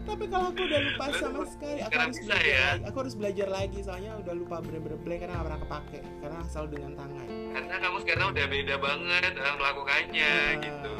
[0.00, 2.64] Tapi kalau aku udah lupa sama sekali, aku harus belajar ya?
[2.74, 2.82] lagi.
[2.88, 6.68] Aku harus belajar lagi soalnya udah lupa bener-bener blank karena nggak pernah kepake karena selalu
[6.74, 7.26] dengan tangan.
[7.50, 10.58] Karena kamu sekarang udah beda banget dalam melakukannya Ah.
[10.58, 10.94] gitu.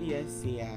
[0.00, 0.74] Iya sih ya.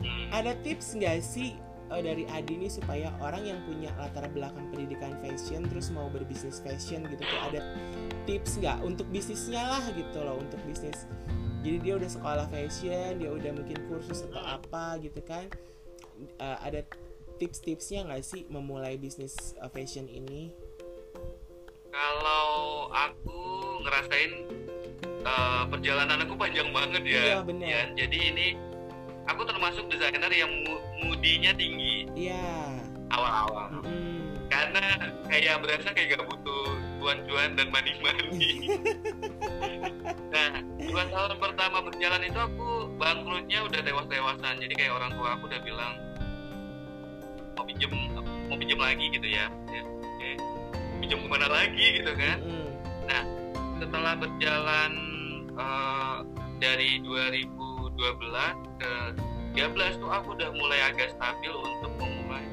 [0.00, 0.26] Hmm.
[0.32, 1.56] Ada tips nggak sih
[1.90, 6.60] eh, dari Adi nih supaya orang yang punya latar belakang pendidikan fashion terus mau berbisnis
[6.60, 7.60] fashion gitu tuh ada
[8.24, 11.04] tips nggak untuk bisnisnya lah gitu loh untuk bisnis.
[11.60, 15.44] Jadi dia udah sekolah fashion, dia udah mungkin kursus atau apa gitu kan.
[16.38, 16.80] Eh, ada
[17.36, 20.52] tips-tipsnya nggak sih memulai bisnis eh, fashion ini?
[21.90, 23.40] Kalau aku
[23.82, 24.32] ngerasain
[25.26, 27.22] uh, perjalanan aku panjang banget ya.
[27.22, 27.66] Iya, bener.
[27.66, 28.46] Ya, Jadi ini
[29.26, 32.78] aku termasuk desainer yang mu- mudinya tinggi Iya.
[33.10, 33.82] awal-awal.
[33.82, 34.38] Mm.
[34.50, 34.82] Karena
[35.26, 36.64] kayak berasa kayak gak butuh
[36.98, 38.70] cuan-cuan dan mani-mani.
[40.34, 44.62] nah, dua tahun pertama berjalan itu aku bangkrutnya udah tewas-tewasan.
[44.62, 45.94] Jadi kayak orang tua aku udah bilang
[47.60, 47.92] mau pinjem
[48.48, 49.52] mau pinjem lagi gitu ya.
[49.68, 50.30] ya oke.
[51.04, 52.38] Pinjem ke mana lagi gitu kan?
[52.40, 52.68] Mm.
[53.80, 54.92] setelah berjalan
[55.56, 56.16] eh,
[56.60, 58.00] dari 2012
[58.80, 58.92] ke
[59.56, 62.44] 13 tuh aku udah mulai agak stabil untuk memulai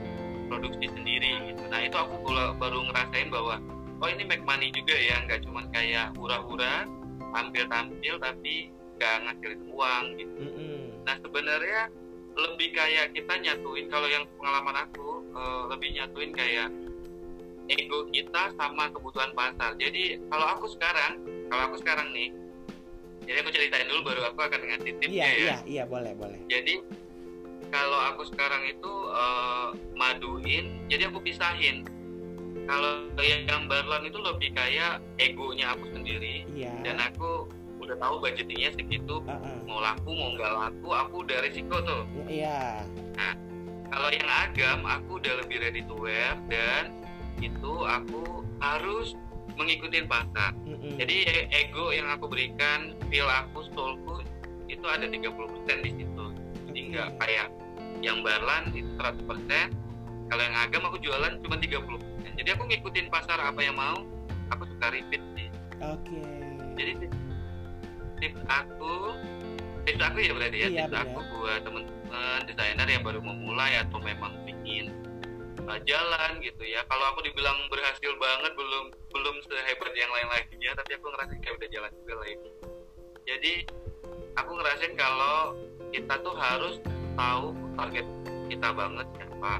[0.51, 1.63] produksi sendiri gitu.
[1.71, 2.19] Nah itu aku
[2.59, 3.63] baru ngerasain bahwa
[4.03, 6.87] oh ini make money juga ya, nggak cuma kayak hura-hura
[7.31, 10.35] tampil-tampil tapi nggak ngasilin uang gitu.
[10.41, 10.79] Mm-mm.
[11.05, 11.81] Nah sebenarnya
[12.37, 16.69] lebih kayak kita nyatuin kalau yang pengalaman aku eh, lebih nyatuin kayak
[17.67, 19.75] ego kita sama kebutuhan pasar.
[19.75, 21.19] Jadi kalau aku sekarang,
[21.51, 22.31] kalau aku sekarang nih,
[23.27, 25.35] jadi aku ceritain dulu baru aku akan ngasih tipsnya Iya ya.
[25.35, 26.39] iya iya boleh boleh.
[26.47, 26.79] Jadi
[27.67, 31.83] kalau aku sekarang itu uh, maduin jadi aku pisahin
[32.67, 37.47] kalau yang Barlan itu lebih kayak egonya aku sendiri iya dan aku
[37.87, 39.23] udah tahu budgetingnya segitu.
[39.23, 39.57] Uh -uh.
[39.63, 42.03] mau laku mau nggak laku aku udah risiko tuh.
[42.27, 42.83] Iya.
[43.87, 46.91] Kalau yang agam aku udah lebih ready to wear dan
[47.39, 49.15] itu aku harus
[49.55, 50.53] mengikuti pasar.
[50.67, 50.99] Mm-mm.
[50.99, 54.21] jadi e- ego yang aku berikan feel aku soulku
[54.67, 55.23] itu ada 30%
[55.81, 56.25] di situ.
[56.67, 57.47] Jadi nggak kayak
[58.03, 59.23] yang Barlan itu 100%
[60.27, 64.05] kalau yang agam aku jualan cuma 30% jadi aku ngikutin pasar apa yang mau
[64.53, 65.49] aku suka repeat sih.
[65.81, 66.21] Oke.
[66.77, 67.09] Jadi
[68.17, 68.93] tips, aku
[69.85, 71.05] tips aku ya berarti ya Iya, tips benar.
[71.07, 74.91] aku buat teman-teman desainer yang baru memulai atau memang ingin
[75.63, 80.71] uh, jalan gitu ya kalau aku dibilang berhasil banget belum belum sehebat yang lain lainnya
[80.75, 82.49] tapi aku ngerasain kayak udah jalan juga lah ini
[83.27, 83.53] jadi
[84.35, 85.55] aku ngerasain kalau
[85.91, 86.75] kita tuh harus
[87.15, 88.05] tahu target
[88.47, 89.53] kita banget siapa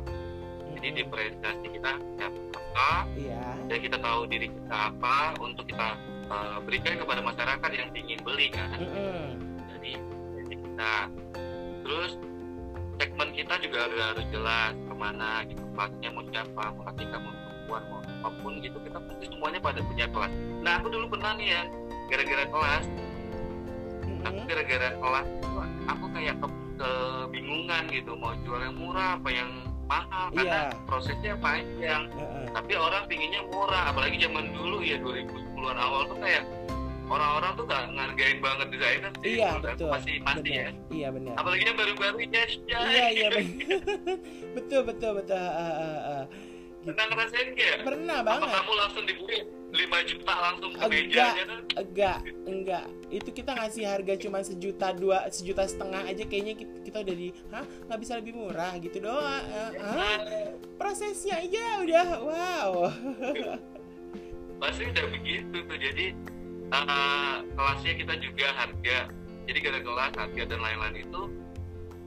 [0.78, 1.00] jadi Mm-mm.
[1.04, 5.96] diferensiasi kita siapa iya dan kita tahu diri kita apa untuk kita
[6.32, 8.78] uh, berikan kepada masyarakat yang ingin beli kan?
[8.80, 9.40] Mm-mm.
[9.72, 9.92] dari
[10.36, 10.96] dari kita.
[11.84, 12.12] Terus
[12.98, 15.64] segmen kita juga harus, harus jelas ke mana gitu.
[15.76, 18.78] Kelasnya mau siapa mau laki mau perempuan mau apa pun gitu.
[18.82, 20.32] Kita pasti semuanya pada punya kelas.
[20.64, 21.62] Nah aku dulu pernah nih ya
[22.10, 22.86] gara-gara kelas.
[24.28, 24.50] Aku Mm-mm.
[24.50, 25.28] gara-gara kelas
[25.88, 26.48] aku kayak ke,
[26.80, 28.12] kebingungan gitu.
[28.20, 29.50] Mau jual yang murah apa yang
[29.88, 30.62] mahal karena Iya.
[30.86, 32.04] prosesnya panjang.
[32.12, 32.46] Heeh.
[32.52, 36.44] tapi orang pinginnya murah apalagi zaman dulu ya 2010-an awal tuh kayak
[37.08, 39.40] orang-orang tuh gak ngargain banget desainer sih.
[39.40, 39.90] Iya betul.
[39.96, 40.70] masih masih ya.
[40.92, 43.28] Iya benar apalagi yang baru-baru ya iya iya
[44.60, 45.40] betul betul betul.
[45.40, 46.24] Ah, ah, ah.
[46.84, 47.76] pernah ngerasain gak?
[47.84, 48.50] pernah apa banget.
[48.60, 50.92] kamu langsung dibeli 5 juta langsung ke Enggak.
[50.96, 51.60] mejanya kan?
[51.76, 52.86] enggak enggak.
[53.12, 57.28] Itu kita ngasih harga cuma sejuta dua sejuta setengah aja kayaknya kita, kita udah di
[57.52, 57.66] hah?
[57.92, 58.74] Nggak bisa lebih murah?
[58.80, 59.44] Gitu doang.
[59.76, 60.18] Hah?
[60.80, 62.72] prosesnya aja udah wow.
[64.64, 65.78] Pasti udah begitu tuh.
[65.78, 66.06] Jadi
[66.72, 69.00] uh, kelasnya kita juga harga.
[69.48, 71.22] Jadi gara kelas harga dan lain-lain itu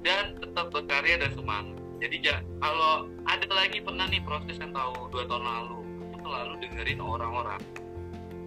[0.01, 1.77] dan tetap berkarya dan semangat.
[2.01, 5.80] Jadi ja- kalau ada lagi pernah nih proses yang tahu dua tahun lalu
[6.31, 7.61] selalu dengerin orang-orang.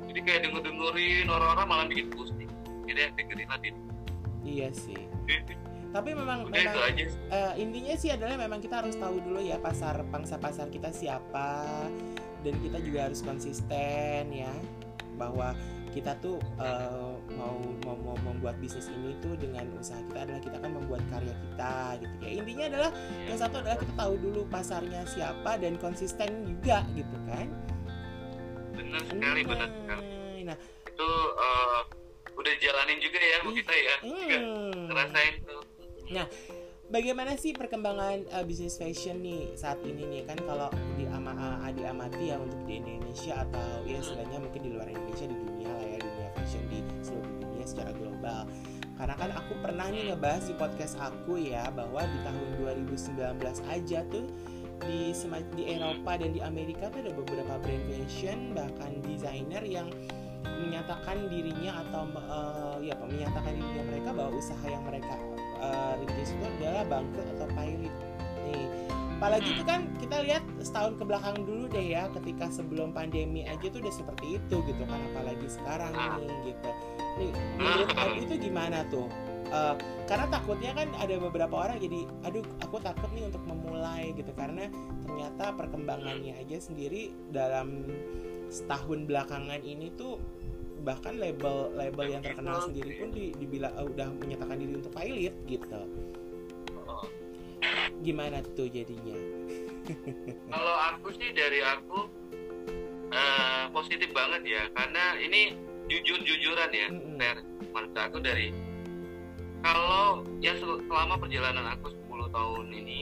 [0.07, 2.47] Jadi kayak denger dengerin orang-orang malah bikin pusing.
[2.87, 3.69] Jadi dengerin aja
[4.43, 4.99] iya sih.
[5.95, 7.05] Tapi memang udah itu memang aja.
[7.05, 11.87] eh, intinya sih adalah memang kita harus tahu dulu ya pasar pangsa pasar kita siapa.
[12.43, 14.51] Dan kita juga harus konsisten ya
[15.15, 15.55] bahwa
[15.93, 20.57] kita tuh eh, mau, mau mau membuat bisnis ini tuh dengan usaha kita adalah kita
[20.57, 22.13] kan membuat karya kita gitu.
[22.25, 22.91] Ya intinya adalah
[23.29, 27.47] yang satu adalah kita tahu dulu pasarnya siapa dan konsisten juga gitu kan
[28.73, 30.41] benar sekali benar sekali.
[30.43, 30.57] Nah.
[30.89, 31.81] Itu uh,
[32.33, 33.95] udah jalanin juga ya sama Ih, kita ya.
[34.03, 34.81] Juga hmm.
[34.89, 35.63] ngerasain tuh
[36.93, 40.21] Bagaimana sih perkembangan uh, bisnis fashion nih saat ini nih?
[40.29, 44.69] Kan kalau di ama uh, diamati ya untuk di Indonesia atau ya sebenarnya mungkin di
[44.77, 48.45] luar Indonesia di dunia lah ya dunia fashion di seluruh dunia secara global.
[48.93, 53.41] Karena kan aku pernah nih ngebahas di podcast aku ya bahwa di tahun 2019
[53.73, 54.25] aja tuh
[54.87, 55.15] di
[55.55, 59.87] di Eropa dan di Amerika tuh ada beberapa brand fashion bahkan desainer yang
[60.43, 65.15] menyatakan dirinya atau uh, ya apa, menyatakan dirinya mereka bahwa usaha yang mereka
[65.59, 67.95] uh, rintis itu adalah bangkrut atau pilot.
[68.47, 68.67] Nih
[69.23, 73.71] apalagi itu kan kita lihat setahun ke belakang dulu deh ya ketika sebelum pandemi aja
[73.71, 76.71] tuh udah seperti itu gitu kan apalagi sekarang nih gitu.
[77.23, 79.07] Nih menurut aku itu gimana tuh
[79.53, 79.77] Uh,
[80.09, 84.33] karena takutnya kan ada beberapa orang jadi aduh aku takut nih untuk memulai gitu.
[84.33, 84.65] Karena
[85.05, 87.85] ternyata perkembangannya aja sendiri dalam
[88.49, 90.17] setahun belakangan ini tuh
[90.81, 95.35] bahkan label label yang terkenal sendiri pun di, dibilang uh, udah menyatakan diri untuk pilot
[95.45, 95.81] gitu.
[96.89, 97.05] Oh.
[98.03, 99.15] gimana tuh jadinya?
[100.51, 102.09] Kalau aku sih dari aku
[103.13, 104.61] eh, positif banget ya.
[104.75, 105.55] Karena ini
[105.87, 107.19] jujur jujuran ya Mm-mm.
[107.19, 107.37] fair
[107.73, 108.55] menurut aku dari
[109.63, 113.01] kalau ya sel- selama perjalanan aku 10 tahun ini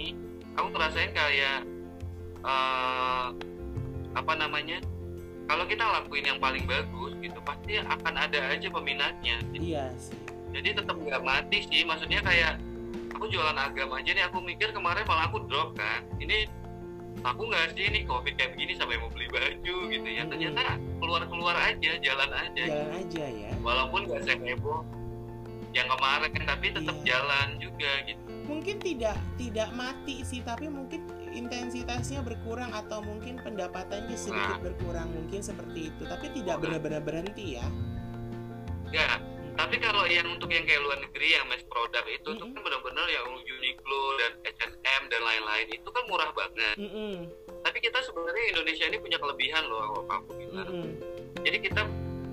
[0.53, 1.65] aku ngerasain kayak
[2.41, 3.27] eh,
[4.11, 4.77] apa namanya
[5.49, 9.41] kalau kita lakuin yang paling bagus gitu pasti akan ada aja peminatnya.
[9.51, 10.15] Iya sih.
[10.51, 12.55] Jadi tetap nggak mati sih maksudnya kayak
[13.11, 16.07] aku jualan agama aja nih aku mikir kemarin malah aku drop kan.
[16.17, 16.47] Ini
[17.25, 20.23] aku nggak sih ini covid kayak begini sampai mau beli baju gitu ya?
[20.23, 20.31] Mm-mm.
[20.31, 20.61] ternyata
[21.01, 22.63] keluar keluar aja jalan aja.
[22.63, 23.51] Jalan aja ya.
[23.59, 24.79] Walaupun nggak seheboh
[25.71, 27.05] yang kemarin tapi tetap Iya.
[27.07, 34.13] jalan juga gitu mungkin tidak tidak mati sih tapi mungkin intensitasnya berkurang atau mungkin pendapatannya
[34.13, 36.61] sedikit berkurang mungkin seperti itu tapi tidak Nah.
[36.61, 37.65] benar-benar berhenti ya
[38.91, 39.07] ya
[39.51, 42.55] tapi kalau yang untuk yang kayak luar negeri yang mass product itu tuh Mm-mm.
[42.55, 47.27] kan benar-benar yang Uniqlo dan H&M dan lain-lain itu kan murah banget Mm-mm.
[47.61, 50.91] tapi kita sebenarnya Indonesia ini punya kelebihan loh apa aku bilang Mm-mm.
[51.43, 51.81] jadi kita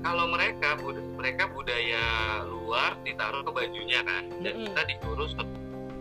[0.09, 2.05] kalau mereka bud- mereka budaya
[2.49, 4.73] luar ditaruh ke bajunya kan dan Mm-mm.
[4.73, 5.29] kita disuruh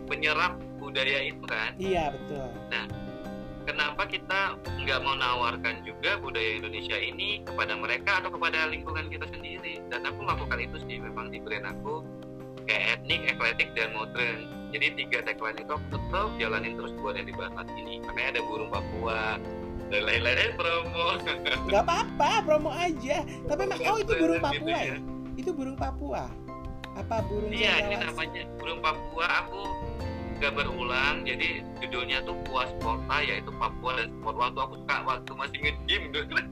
[0.08, 1.76] menyerap budaya itu kan.
[1.76, 2.48] Iya betul.
[3.68, 9.28] Kenapa kita nggak mau nawarkan juga budaya Indonesia ini kepada mereka atau kepada lingkungan kita
[9.28, 9.84] sendiri?
[9.92, 12.00] Dan aku melakukan itu sih memang di brand aku
[12.64, 14.48] kayak etnik, ekletik dan modern.
[14.72, 18.00] Jadi tiga tagline itu aku tetap jalanin terus buat yang dibahas ini.
[18.08, 19.36] Makanya ada burung Papua
[19.88, 21.06] dan lain-lain eh, promo
[21.68, 24.80] nggak apa-apa promo aja tapi emang oh itu burung Gitu Papua ya.
[24.84, 24.96] ya
[25.38, 26.24] itu burung Papua
[26.98, 29.46] apa burung Iya, ini namanya burung Papua.
[29.46, 29.70] Aku
[30.42, 31.22] gambar ulang.
[31.22, 34.34] Jadi judulnya tuh Puas Porta, yaitu Papua dan sport.
[34.34, 36.34] Waktu aku suka waktu masih nge-gym dulu.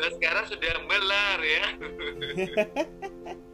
[0.00, 1.64] dan sekarang sudah melar ya.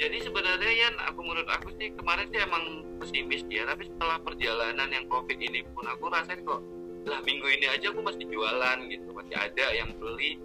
[0.00, 3.68] Jadi sebenarnya Yan, aku menurut aku sih kemarin sih emang pesimis ya.
[3.68, 6.62] Tapi setelah perjalanan yang COVID ini pun aku rasain kok,
[7.06, 10.42] lah minggu ini aja aku masih jualan gitu, masih ada yang beli.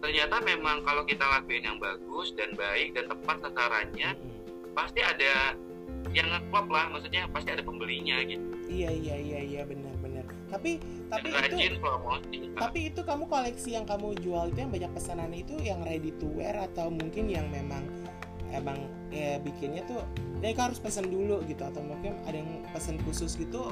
[0.00, 4.72] Ternyata memang kalau kita lakuin yang bagus dan baik dan tepat sasarannya, Mm-mm.
[4.76, 5.56] pasti ada
[6.14, 9.95] yang ngeklop lah maksudnya pasti ada pembelinya gitu iya iya iya iya benar-benar
[10.46, 10.78] tapi
[11.10, 15.30] tapi rajin itu promosi tapi itu kamu koleksi yang kamu jual itu yang banyak pesanan
[15.34, 17.82] itu yang ready to wear atau mungkin yang memang
[18.54, 18.78] emang
[19.10, 20.02] ya bikinnya tuh
[20.44, 23.66] ya kau harus pesan dulu gitu atau mungkin ada yang pesan khusus gitu?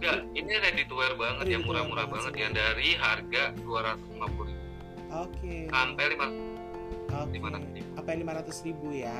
[0.00, 0.24] Enggak.
[0.32, 4.64] Ini ready to wear banget Ready ya wear murah-murah banget yang dari harga 250 ribu.
[5.12, 5.56] Oke.
[5.68, 6.24] Sampai 5
[7.12, 7.36] oke.
[7.36, 7.90] 500 ribu.
[8.00, 9.16] Apa yang 500 ribu ya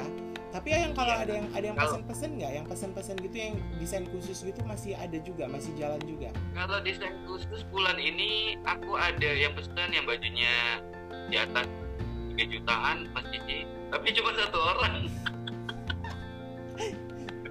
[0.51, 1.23] tapi ya yang kalau Iya.
[1.23, 5.19] ada yang ada yang pesan-pesan nggak yang pesan-pesan gitu yang desain khusus gitu masih ada
[5.21, 10.83] juga masih jalan juga kalau desain khusus bulan ini aku ada yang pesan yang bajunya
[11.31, 11.71] di atas
[12.35, 14.95] 3 jutaan masih sih tapi cuma satu orang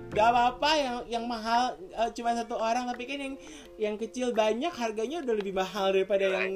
[0.09, 3.35] Gak apa-apa yang yang mahal eh, cuma satu orang tapi kan yang
[3.77, 6.33] yang kecil banyak harganya udah lebih mahal daripada Iya.
[6.35, 6.51] yang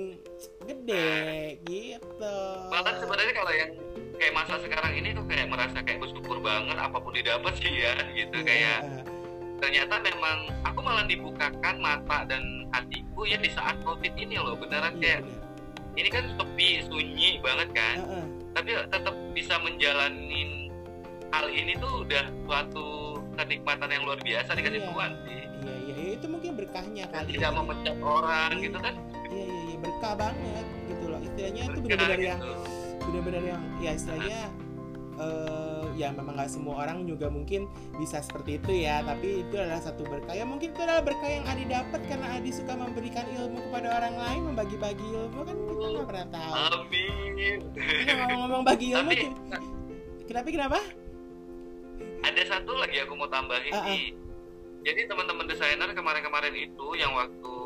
[0.59, 1.21] gede
[1.61, 2.37] gitu.
[2.67, 3.71] bahkan sebenarnya kalau yang
[4.23, 7.91] kayak masa sekarang ini tuh kayak merasa kayak bersyukur banget apa pun didapat sih ya
[8.13, 8.79] gitu Iya, kayak
[9.59, 12.39] ternyata memang aku malah dibukakan mata dan
[12.71, 15.43] hatiku ya di saat covid ini loh beneran iya, kayak bener.
[15.93, 18.25] ini kan sepi sunyi banget kan Heeh.
[18.53, 20.71] tapi tetap bisa menjalanin
[21.29, 22.87] hal ini tuh udah suatu
[23.35, 24.87] kenikmatan yang luar biasa dikasih Iya.
[24.87, 27.27] Tuhan sih Iya iya ya, itu mungkin berkahnya kali.
[27.29, 27.55] tidak ya.
[27.55, 31.19] memecat orang gitu kan Iya iya iya berkah banget gitu loh.
[31.19, 32.51] Istilahnya itu Berkah benar-benar yang gitu.
[33.13, 34.49] Benar-benar yang ya istilahnya
[35.13, 37.69] eh ya memang nggak semua orang juga mungkin
[38.01, 39.05] bisa seperti itu ya.
[39.05, 40.33] Tapi itu adalah satu berkah.
[40.33, 44.15] Ya mungkin itu adalah berkah yang Adi dapat karena Adi suka memberikan ilmu kepada orang
[44.17, 45.39] lain membagi-bagi ilmu.
[45.45, 46.53] Kan kita nggak pernah tahu.
[46.81, 47.59] Amin.
[47.77, 49.25] Nah, ngomong-ngomong bagi ilmu tapi
[50.25, 50.79] kenapa kenapa?
[52.23, 53.87] Ada satu lagi aku mau tambahin Ah, ah.
[53.93, 54.17] nih.
[54.83, 57.62] Jadi teman-teman desainer kemarin-kemarin itu yang waktu uh,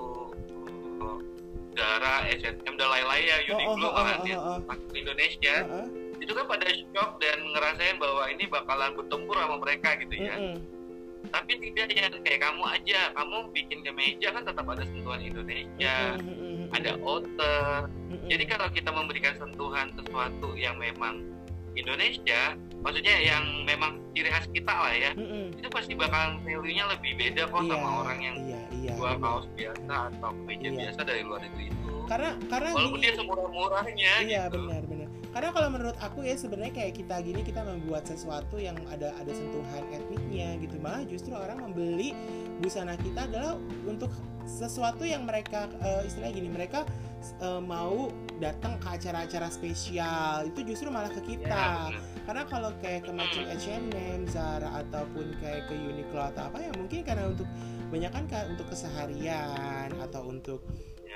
[1.78, 4.58] Zara, H&M dan lain-lain ya Uniqlo oh, oh, malah oh, di oh, oh.
[4.66, 5.56] masuk ke Indonesia.
[5.62, 5.86] Heeh,
[6.18, 10.36] itu kan pada shock dan ngerasain bahwa ini bakalan bertempur sama mereka gitu ya.
[10.36, 10.58] Mm-mm.
[11.28, 12.08] tapi tidak ya.
[12.24, 13.02] Kayak kamu aja.
[13.14, 15.96] Kamu bikin kemeja kan tetap ada sentuhan Indonesia.
[16.74, 17.88] Ada outer.
[18.26, 21.22] Jadi kalau kita memberikan sentuhan sesuatu yang memang
[21.78, 25.12] Indonesia maksudnya yang memang ciri khas kita lah ya
[25.54, 28.57] itu pasti bakalan value-nya lebih beda kok Iya, sama orang yang iya
[29.00, 29.18] benar.
[29.20, 30.78] kaos biasa atau kemeja Iya.
[30.82, 31.94] biasa dari luar itu itu.
[32.08, 34.56] Karena karena walaupun gini- dia semurah-murahnya iya gitu.
[34.58, 35.08] benar benar.
[35.28, 39.32] Karena kalau menurut aku ya sebenarnya kayak kita gini kita membuat sesuatu yang ada ada
[39.32, 40.76] sentuhan etniknya gitu.
[40.78, 42.16] Malah justru orang membeli
[42.58, 44.10] busana kita adalah untuk
[44.44, 46.88] sesuatu yang mereka eh, istilahnya gini mereka
[47.38, 48.08] eh, mau
[48.38, 50.48] datang ke acara-acara spesial.
[50.48, 52.02] Itu justru malah ke ya, kita benar.
[52.24, 57.04] karena kalau kayak ke macam H&M, Zara ataupun kayak ke Uniqlo atau apa ya mungkin
[57.04, 57.46] karena untuk
[57.88, 60.62] banyak kan ka- untuk keseharian atau untuk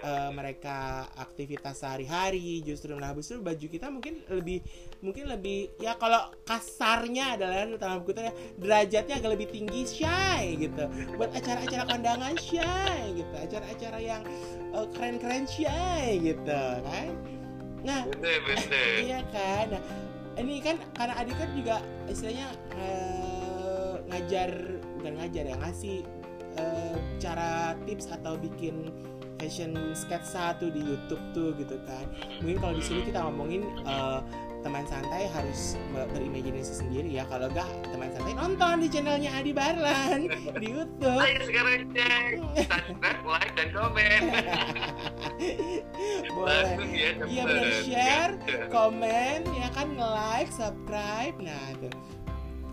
[0.02, 4.64] eh, mereka aktivitas sehari-hari justru nah justru baju kita mungkin lebih
[5.04, 10.88] mungkin lebih ya kalau kasarnya adalah dalam kutip ya, derajatnya agak lebih tinggi shy gitu.
[11.20, 13.36] Buat acara-acara kondangan shy gitu.
[13.36, 14.22] Acara-acara yang
[14.74, 17.14] eh, keren-keren shy gitu kan?
[17.82, 19.76] Nah bener bener iya kan?
[19.76, 19.82] Nah
[20.40, 21.76] ini kan karena Adik kan juga
[22.08, 22.48] istilahnya
[22.80, 24.50] eh, ngajar
[24.98, 26.02] bukan ngajar ya ngasih
[26.56, 27.52] eh, cara
[27.84, 28.90] tips atau bikin
[29.38, 32.06] fashion sketsa tuh di YouTube tuh gitu kan.
[32.40, 34.20] Mungkin kalau di sini kita ngomongin eh,
[34.62, 37.26] teman santai harus be- berimajinasi sendiri ya.
[37.26, 40.30] Kalau enggak teman santai nonton di channelnya Adi Barlan
[40.62, 41.18] di YouTube.
[41.18, 42.32] Ayo sekarang cek.
[42.70, 44.22] Subscribe like dan komen.
[46.32, 46.70] boleh.
[46.94, 47.46] Ya, iya cepet.
[47.50, 49.88] benar share Gak- komen ya kan?
[49.92, 51.36] Nge like subscribe.
[51.42, 51.90] Nah itu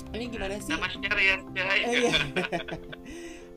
[0.09, 0.73] ini gimana sih?
[0.73, 1.81] Nama share ya, Cai.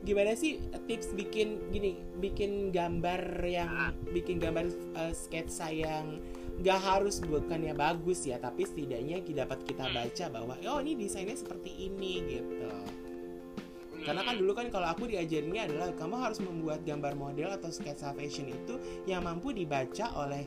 [0.02, 0.58] Gimana sih
[0.90, 4.66] tips bikin gini bikin gambar yang bikin gambar
[4.98, 6.18] eh, sketsa yang
[6.62, 11.90] nggak harus bukannya bagus ya tapi setidaknya dapat kita baca bahwa oh ini desainnya seperti
[11.90, 12.70] ini gitu.
[14.02, 18.10] Karena kan dulu kan kalau aku diajarinnya adalah kamu harus membuat gambar model atau sketsa
[18.18, 18.74] fashion itu
[19.06, 20.42] yang mampu dibaca oleh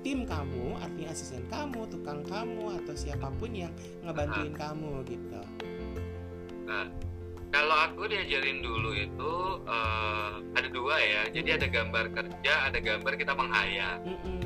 [0.00, 3.72] tim kamu artinya asisten kamu tukang kamu atau siapa pun yang
[4.04, 5.40] ngebantuin kamu gitu.
[6.68, 6.88] Nah,
[7.50, 9.32] kalau aku diajarin dulu itu
[9.66, 11.22] eh, ada dua ya.
[11.34, 13.98] Jadi ada gambar kerja, ada gambar kita menghayal.
[14.06, 14.38] Mm-mm.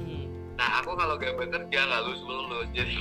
[0.55, 2.92] Nah, aku kalau gambar kerja nggak lulus lulus, jadi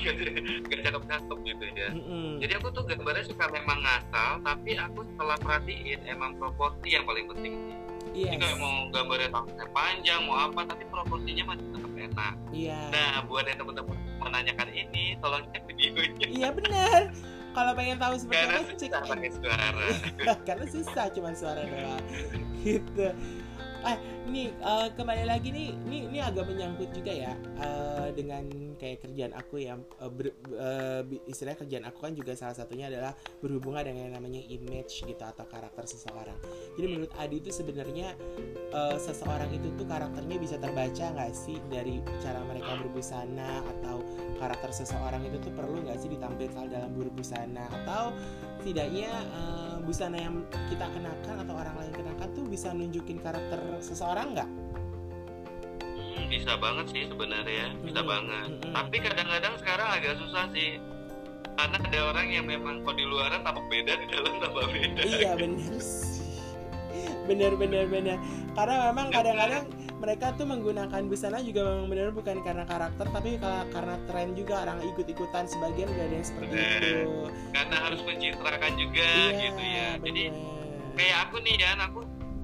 [0.67, 1.89] nggak cakep cakep gitu ya.
[1.95, 2.41] Mm-mm.
[2.43, 7.25] Jadi aku tuh gambarnya suka memang ngasal, tapi aku setelah perhatiin emang proporsi yang paling
[7.31, 7.77] penting sih.
[8.13, 8.29] Yes.
[8.29, 12.33] Jadi kayak mau gambarnya tangannya panjang, mau apa, tapi proporsinya masih tetap enak.
[12.53, 12.79] Iya.
[12.93, 16.27] Nah, buat yang teman-teman menanyakan ini, tolong cek videonya.
[16.29, 17.01] Iya benar.
[17.53, 19.85] Kalau pengen tahu seperti Karena apa cek susah suara.
[20.47, 22.03] karena susah cuma suara doang.
[22.65, 23.07] gitu.
[23.83, 28.47] Ah, nih eh, kembali lagi nih, ini ini agak menyangkut juga ya eh, dengan
[28.79, 30.37] kayak kerjaan aku yang eh, ber-
[31.07, 33.11] bi- istilahnya kerjaan aku kan juga salah satunya adalah
[33.43, 36.37] berhubungan dengan yang namanya image gitu atau karakter seseorang.
[36.79, 38.15] Jadi menurut Adi itu sebenarnya
[38.71, 43.99] eh, seseorang itu tuh karakternya bisa terbaca nggak sih dari cara mereka berbusana atau
[44.39, 48.15] karakter seseorang itu tuh perlu nggak sih ditampilkan dalam berbusana atau
[48.63, 54.12] setidaknya eh, busana yang kita kenakan atau orang lain kenakan tuh bisa nunjukin karakter seseorang
[54.15, 54.49] nggak?
[55.83, 58.47] Hmm, bisa banget sih sebenarnya, bisa Mm-mm, banget.
[58.53, 58.71] mm-mm.
[58.71, 60.77] Tapi kadang-kadang sekarang agak susah sih.
[61.53, 65.01] Karena ada orang yang memang kalau di luaran tampak beda, di dalam tampak beda.
[65.03, 66.21] iya bener sih.
[67.23, 68.19] bener bener bener
[68.51, 69.63] karena memang kadang-kadang
[69.95, 74.59] mereka tuh menggunakan busana juga memang benar bukan karena karakter tapi ka- karena tren juga
[74.61, 76.79] orang ikut-ikutan sebagian udah ada yang seperti Bener.
[76.83, 76.99] itu
[77.49, 79.89] Karena harus mencitrakan juga iya gitu ya.
[79.97, 80.91] Jadi bener.
[80.93, 81.99] kayak aku nih kan, aku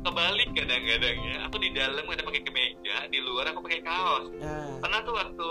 [0.05, 1.35] kebalik kadang-kadang ya.
[1.49, 4.31] Aku di dalam ada pakai kemeja, di luar aku pakai kaos.
[4.39, 5.49] nah Pernah tuh waktu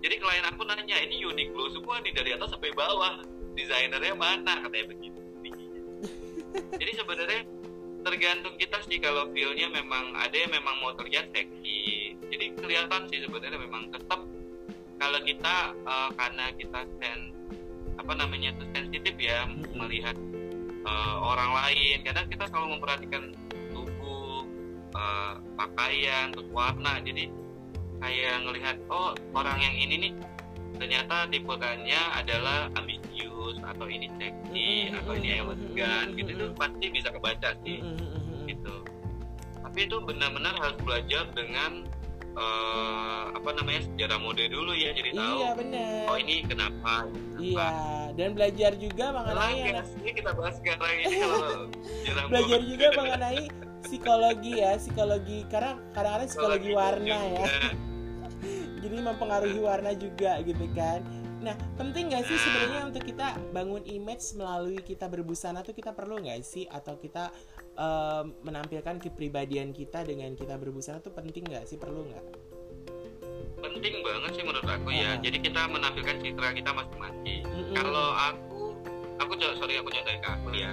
[0.00, 3.20] jadi klien aku nanya, ini Uniqlo semua nih dari atas sampai bawah.
[3.52, 4.64] Desainernya mana?
[4.64, 5.20] Katanya begitu.
[6.80, 7.40] Jadi sebenarnya
[8.00, 12.16] tergantung kita sih kalau feel-nya memang ada yang memang mau terlihat seksi.
[12.32, 14.24] Jadi kelihatan sih sebenarnya memang tetap
[14.96, 17.20] kalau kita eh, karena kita sen
[18.00, 19.44] apa namanya tuh sensitif ya
[19.76, 20.16] melihat
[20.64, 22.00] eh, orang lain.
[22.08, 23.36] Kadang kita selalu memperhatikan
[24.94, 26.98] eh, pakaian, terus warna.
[27.02, 27.30] Jadi
[28.00, 30.12] kayak ngelihat oh orang yang ini nih
[30.80, 36.30] ternyata tipekannya adalah ambisius atau ini seksi Mm-mm, atau ini mm-mm, elegan mm-mm, gitu.
[36.32, 37.78] Itu pasti bisa kebaca sih
[38.48, 38.76] gitu.
[39.60, 41.84] Tapi itu benar-benar harus belajar dengan
[42.36, 46.94] eh, apa namanya sejarah mode dulu ya jadi tahu iya bener oh ini kenapa
[47.40, 47.70] iya
[48.14, 51.50] dan belajar juga mengenai Lagi yang ini kita bahas sekarang ini kalau
[52.30, 53.42] belajar juga mengenai
[53.84, 55.44] psikologi ya psikologi.
[55.48, 57.46] Karena kadang-kadang psikologi warna ya.
[58.80, 61.04] jadi mempengaruhi warna juga gitu kan.
[61.40, 66.20] Nah penting nggak sih sebenarnya untuk kita bangun image melalui kita berbusana tuh kita perlu
[66.20, 66.64] nggak sih?
[66.68, 67.32] Atau kita
[67.76, 71.76] em, menampilkan kepribadian kita dengan kita berbusana tuh penting nggak sih?
[71.80, 72.24] Perlu nggak?
[73.60, 75.12] Penting banget sih menurut aku ya.
[75.12, 75.14] Ah.
[75.20, 77.42] jadi kita menampilkan citra kita masing-masing.
[77.44, 77.76] Mm-mm.
[77.76, 78.62] kalau aku
[79.20, 80.72] aku sorry aku contohin ke aku ya.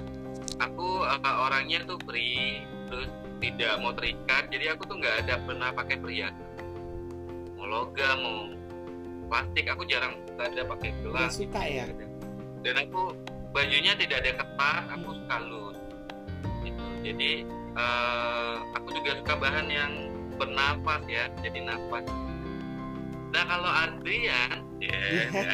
[0.57, 5.69] Aku uh, orangnya tuh free terus tidak mau terikat jadi aku tuh nggak ada pernah
[5.75, 6.47] pakai perhiasan
[7.59, 8.37] mau logam mau
[9.27, 11.85] plastik aku jarang nggak ada pakai gelang suka ya?
[12.61, 13.17] Dan aku
[13.51, 15.81] bajunya tidak ada ketat aku suka loose
[16.61, 16.85] gitu.
[17.01, 17.31] Jadi
[17.73, 19.91] uh, aku juga suka bahan yang
[20.37, 22.05] bernafas ya jadi nafas
[23.33, 25.01] nah kalau Adrian ya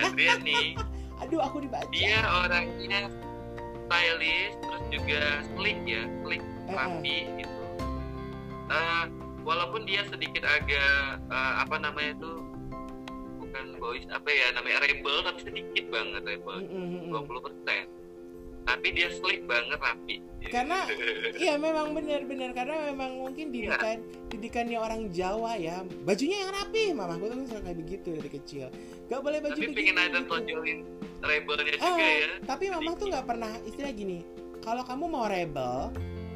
[0.06, 0.78] Adrian nih.
[1.24, 1.88] Aduh aku dibaca.
[1.90, 3.08] Dia orangnya
[3.88, 5.22] stylish terus juga
[5.56, 6.76] slick ya slick Eh, eh.
[6.76, 7.64] rapi gitu.
[8.66, 9.03] Eh,
[9.41, 10.89] walaupun dia sedikit agak
[11.22, 12.32] eh, apa namanya itu
[13.38, 16.64] bukan boys apa ya namanya rebel tapi sedikit banget rebel.
[16.64, 17.28] Mm-mm, mm-mm.
[17.28, 18.01] 20%
[18.64, 20.24] tapi dia slick banget rapi.
[20.45, 20.88] Karena-
[21.36, 23.99] Iya memang benar-benar karena memang mungkin didikan
[24.32, 28.72] didikannya orang Jawa ya bajunya yang rapi mamaku tuh suka kayak begitu dari kecil.
[29.05, 30.80] Gak boleh baju tapi begitu pengen ada tonjolin
[31.20, 34.24] rebelnya Ah, juga ya tapi mama tuh nggak pernah istilah gini
[34.59, 35.91] kalau kamu mau rebel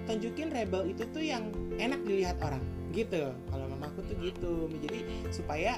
[0.08, 2.64] tunjukin rebel itu tuh yang enak dilihat orang
[2.96, 3.36] gitu.
[3.52, 4.54] Kalau mamaku tuh gitu.
[4.88, 5.00] Jadi
[5.30, 5.76] supaya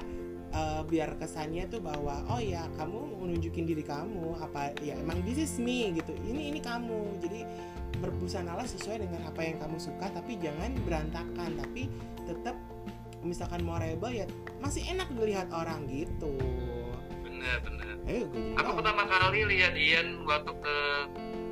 [0.54, 5.20] eh, biar kesannya tuh bahwa oh ya kamu mau nunjukin diri kamu apa ya emang
[5.26, 6.14] this is me gitu.
[6.14, 7.20] Ini ini kamu.
[7.20, 7.44] Jadi
[8.00, 11.50] berbusanalah sesuai dengan apa yang kamu suka tapi jangan berantakan.
[11.58, 11.90] Tapi
[12.24, 12.56] tetap
[13.20, 14.26] misalkan mau rebel ya
[14.62, 16.32] masih enak dilihat orang gitu.
[17.26, 17.88] Bener bener.
[18.08, 18.26] Ayo,
[18.56, 18.78] aku tahu.
[18.80, 20.76] pertama kali lihat Ian waktu ke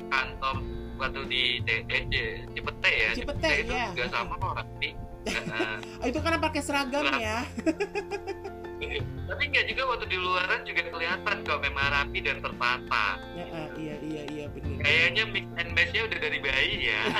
[0.09, 2.11] kantor waktu di TEC
[2.53, 3.11] Cipete ya?
[3.15, 3.87] Cipete, itu iya.
[3.95, 4.91] juga sama kok Raffi
[5.29, 7.19] Nah, Oh, itu karena pakai seragam Lah.
[7.19, 7.37] ya.
[9.29, 13.19] Tapi nggak juga waktu di luaran juga kelihatan kok memang rapi dan tertata.
[13.35, 14.79] Ya, ah, iya iya iya bener.
[14.79, 17.01] Kayaknya mix and match-nya udah dari bayi ya.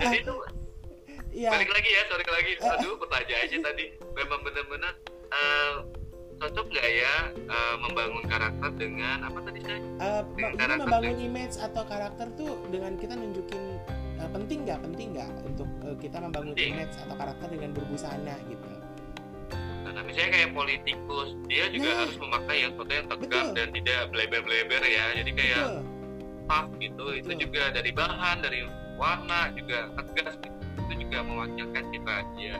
[0.00, 0.34] Jadi itu
[1.30, 1.50] Iya.
[1.54, 2.52] balik lagi ya sorry lagi.
[2.58, 2.72] Eh.
[2.78, 3.84] aduh pertanyaannya tadi.
[4.18, 4.94] Memang benar-benar
[5.30, 5.74] eh,
[6.40, 11.56] cocok nggak ya eh, membangun karakter dengan apa tadi saya Eh, Dengan karakter membangun image
[11.60, 13.62] atau karakter tuh dengan kita nunjukin
[14.16, 16.72] eh, penting nggak penting nggak untuk eh, kita membangun Penting.
[16.74, 18.68] image atau karakter dengan berbusana gitu
[19.90, 21.98] nah misalnya kayak politikus dia juga Nah.
[22.00, 23.56] harus memakai yang foto yang tegang Betul.
[23.58, 25.82] dan tidak bleber-bleber ya jadi kayak betul
[26.46, 27.40] tough gitu itu Betul.
[27.42, 28.60] juga dari bahan dari
[28.96, 30.56] warna juga tegas gitu.
[30.80, 32.56] itu juga mewakilkan sifat dia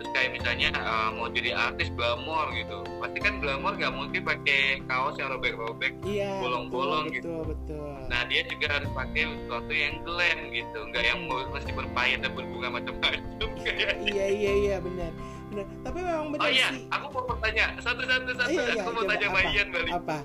[0.00, 2.80] terus kayak misalnya eh, mau jadi artis glamor gitu.
[3.04, 8.08] Pasti kan glamor nggak mungkin pakai kaos yang robek-robek iya Bolong-bolong betul, betul betul.
[8.08, 10.78] Nah dia juga harus pakai sesuatu yang glam gitu.
[10.88, 15.12] Nggak yang mesti berpayet dan berbunga macam-macam kayak iya iya iya benar.
[15.52, 15.66] Benar.
[15.84, 16.88] Tapi memang benar oh iya sih.
[16.88, 17.64] aku mau bertanya.
[17.84, 18.48] Satu satu satu.
[18.48, 19.40] Iya, iya, aku mau tanya apa?
[19.52, 19.92] Ian balik.
[20.00, 20.18] Apa?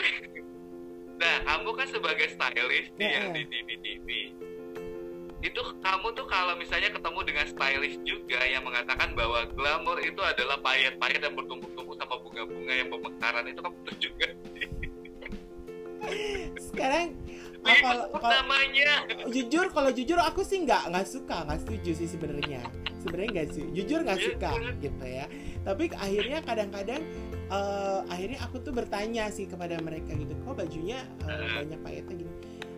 [1.14, 3.36] Nah, kamu kan sebagai stylist nih Iya, yang iya.
[3.38, 4.08] di TV-TV.
[5.44, 10.56] Itu kamu tuh kalau misalnya ketemu dengan stylist juga yang mengatakan bahwa glamour itu adalah
[10.58, 14.32] payet-payet dan bertumpuk-tumpuk sama bunga-bunga yang pemekaran itu kamu setuju nggak?
[16.60, 17.16] sekarang
[17.64, 18.90] ah, kalau sebut kalau namanya.
[19.26, 22.60] jujur kalau jujur aku sih nggak nggak suka nggak setuju sih sebenarnya
[23.00, 24.72] sebenarnya nggak sih jujur nggak Iya, suka iya.
[24.80, 25.24] gitu ya
[25.64, 27.02] tapi akhirnya kadang-kadang
[27.48, 31.56] eh, akhirnya aku tuh bertanya sih kepada mereka gitu kok bajunya Hmm.
[31.64, 32.32] banyak payetnya gini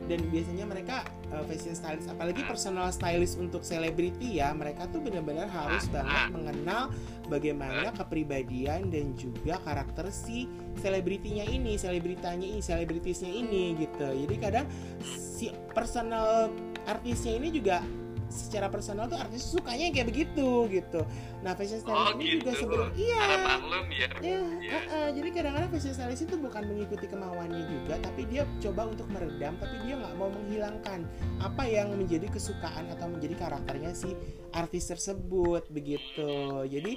[0.07, 0.96] dan biasanya mereka
[1.26, 2.50] eh, fashion stylist apalagi Hmm.
[2.50, 5.94] personal stylist untuk selebriti ya mereka tuh benar-benar harus Hmm.
[5.98, 6.82] banget mengenal
[7.26, 10.46] bagaimana kepribadian dan juga karakter si
[10.78, 14.66] selebritinya ini selebritannya ini selebritisnya ini gitu jadi kadang
[15.02, 16.54] si personal
[16.86, 17.82] artisnya ini juga
[18.27, 21.01] secara personal tuh artis sukanya kayak begitu gitu
[21.41, 22.61] nah fashion stylist Oh, ini juga gitu.
[22.66, 24.09] sebenarnya iya Ada maklum ya.
[24.18, 24.72] Iya, Iya.
[24.77, 25.09] uh-uh.
[25.14, 29.77] jadi kadang-kadang fashion stylist itu bukan mengikuti kemauannya juga, tapi dia coba untuk meredam, tapi
[29.87, 31.01] dia nggak mau menghilangkan
[31.39, 34.11] apa yang menjadi kesukaan atau menjadi karakternya si
[34.51, 36.27] artis tersebut begitu.
[36.66, 36.93] Jadi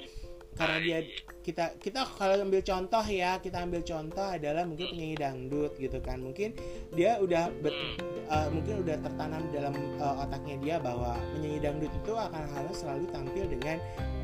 [0.57, 0.99] karena dia
[1.39, 6.19] kita kita kalau ambil contoh ya, kita ambil contoh adalah mungkin penyanyi dangdut gitu kan,
[6.21, 6.53] mungkin
[6.93, 7.95] dia udah ber- Hmm.
[8.27, 9.73] uh, mungkin udah tertanam dalam
[10.03, 13.77] uh, otaknya dia bahwa penyanyi dangdut itu akan harus selalu tampil dengan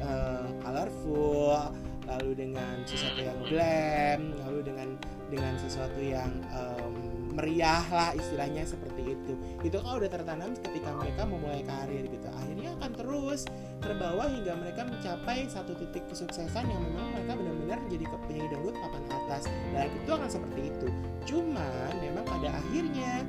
[0.04, 1.72] uh, colorful,
[2.06, 4.90] lalu dengan sesuatu yang glam, lalu dengan
[5.32, 6.94] dengan sesuatu yang um,
[7.36, 9.34] meriah lah istilahnya seperti itu.
[9.62, 12.28] Itu kan udah tertanam ketika mereka memulai karir gitu.
[12.32, 13.42] Akhirnya akan terus
[13.84, 19.04] terbawa hingga mereka mencapai satu titik kesuksesan yang memang mereka benar-benar ke- penyanyi dangdut papan
[19.12, 19.44] atas.
[19.76, 20.88] Dan itu akan seperti itu.
[21.28, 23.28] Cuman memang pada akhirnya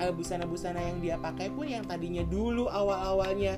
[0.00, 3.54] eh, busana-busana yang dia pakai pun yang tadinya dulu awal-awalnya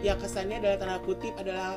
[0.00, 1.76] ya kesannya adalah tanda kutip adalah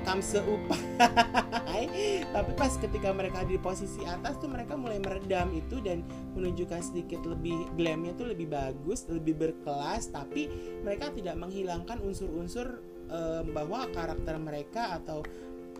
[0.00, 0.80] kamse upai
[2.34, 7.24] tapi pas ketika mereka di posisi atas tuh mereka mulai meredam itu dan menunjukkan sedikit
[7.24, 10.48] lebih glamnya tuh lebih bagus lebih berkelas tapi
[10.80, 15.24] mereka tidak menghilangkan unsur-unsur eh, bahwa karakter mereka atau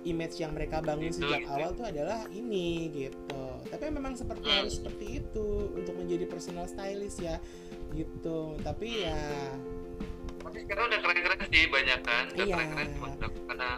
[0.01, 1.53] image yang mereka bangun Gitu, sejak gitu.
[1.53, 4.57] awal tuh adalah ini gitu tapi memang seperti Hmm.
[4.65, 7.37] harus seperti itu untuk menjadi personal stylist ya
[7.93, 9.21] gitu tapi ya
[10.41, 12.25] Tapi sekarang udah keren-keren sih banyak kan.
[12.33, 12.55] Udah Iya.
[12.57, 13.09] keren-keren cuma
[13.47, 13.71] karena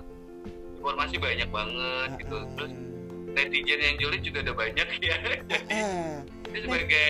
[0.83, 2.37] informasi banyak banget gitu.
[2.37, 2.72] ah, Terus
[3.33, 5.16] netizen yang julid juga udah banyak ya.
[5.16, 6.14] ah, ah.
[6.51, 7.07] Ini sebagai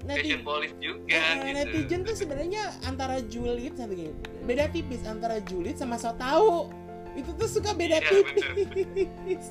[0.00, 1.52] Neti- fashion police juga eh, gitu.
[1.52, 6.70] netizen tuh sebenarnya antara julid sama gini beda tipis antara julid sama so tahu
[7.12, 9.44] itu tuh suka beda Iya, tipis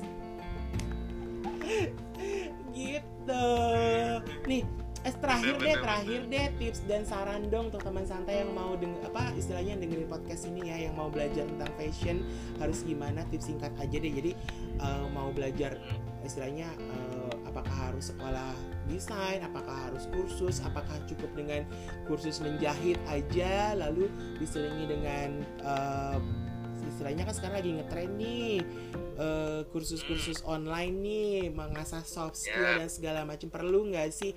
[2.72, 3.46] gitu
[4.46, 4.62] nih
[5.06, 8.50] eh, terakhir Bener, deh bener, terakhir deh tips dan saran dong untuk teman santai yang
[8.50, 12.26] mau deng apa istilahnya dengerin podcast ini ya yang mau belajar tentang fashion
[12.58, 13.22] harus gimana?
[13.30, 14.12] Tips singkat aja deh.
[14.12, 14.32] Jadi
[14.82, 15.78] eh, mau belajar
[16.26, 18.52] istilahnya eh, apakah harus sekolah
[18.90, 21.62] desain, apakah harus kursus, apakah cukup dengan
[22.10, 24.10] kursus menjahit aja, lalu
[24.42, 25.28] diselingi dengan
[25.62, 26.18] eh,
[26.86, 28.58] istilahnya kan sekarang lagi ngetren nih
[29.18, 32.82] eh, kursus-kursus online nih mengasah soft skill Ya.
[32.82, 34.34] dan segala macam perlu nggak sih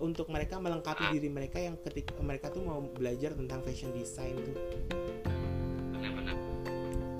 [0.00, 1.12] untuk mereka melengkapi Ah.
[1.12, 4.56] diri mereka yang ketika mereka tuh mau belajar tentang fashion design tuh
[5.92, 6.36] Benar-benar.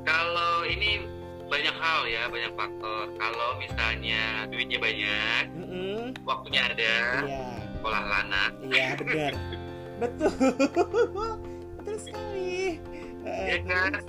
[0.03, 1.05] Kalau ini
[1.47, 3.11] banyak hal ya, banyak faktor.
[3.15, 6.03] Kalau misalnya duitnya banyak, Mm-mm.
[6.23, 7.45] waktunya ada, Iya.
[7.75, 9.33] sekolah lana iya benar
[10.01, 10.33] betul
[11.77, 12.77] betul sekali
[13.21, 14.01] Iya kan?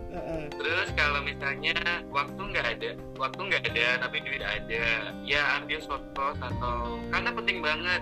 [0.50, 1.76] Terus kalau misalnya
[2.08, 4.86] waktu nggak ada, waktu nggak ada tapi duit ada,
[5.22, 8.02] ya ambil short course atau karena penting banget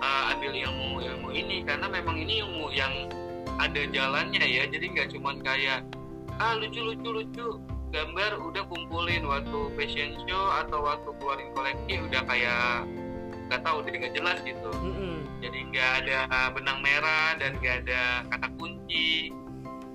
[0.00, 1.62] uh, ambil ilmu ilmu ini.
[1.62, 3.10] Karena memang ini ilmu yang
[3.60, 5.86] ada jalannya ya, jadi nggak cuma kayak
[6.42, 7.48] ah lucu lucu lucu.
[7.94, 12.90] Gambar udah kumpulin waktu fashion show atau waktu keluarin koleksi udah kayak
[13.46, 14.70] nggak tahu udah nggak jelas gitu.
[14.82, 15.14] Mm -hmm.
[15.38, 16.18] Jadi nggak ada
[16.50, 19.30] benang merah dan nggak ada kata kunci.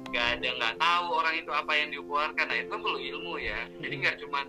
[0.09, 3.59] Nggak ada nggak tahu orang itu apa yang dikeluarkan nah itu perlu ilmu ya.
[3.83, 4.47] Jadi nggak cuma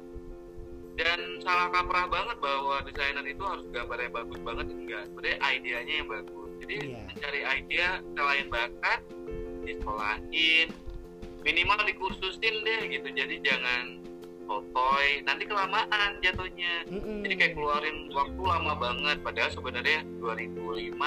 [1.00, 6.08] dan salah kaprah banget bahwa desainer itu harus gambarnya bagus banget enggak sebenarnya idenya yang
[6.12, 7.04] bagus jadi yeah.
[7.08, 7.80] mencari ide
[8.12, 9.00] selain bakat
[9.64, 10.68] disekolahin
[11.40, 14.04] minimal dikursusin deh gitu jadi jangan
[14.44, 17.18] sotoy nanti kelamaan jatuhnya mm -mm.
[17.24, 21.00] jadi kayak keluarin waktu lama banget padahal sebenarnya 2005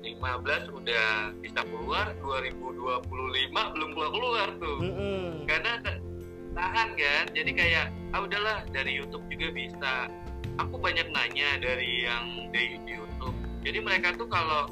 [0.00, 1.08] 2015 udah
[1.44, 3.04] bisa keluar 2025
[3.52, 5.28] belum keluar keluar tuh mm -hmm.
[5.44, 5.72] karena
[6.58, 7.24] tahan kan.
[7.30, 9.94] Jadi kayak ah udahlah dari YouTube juga bisa.
[10.58, 13.38] Aku banyak nanya dari yang di YouTube.
[13.62, 14.66] Jadi mereka tuh kalau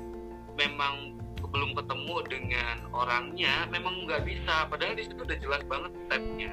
[0.58, 1.14] memang
[1.46, 4.66] belum ketemu dengan orangnya memang nggak bisa.
[4.66, 6.50] Padahal di situ udah jelas banget stepnya.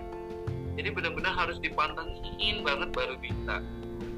[0.77, 3.65] Jadi benar-benar harus dipantengin banget baru bisa.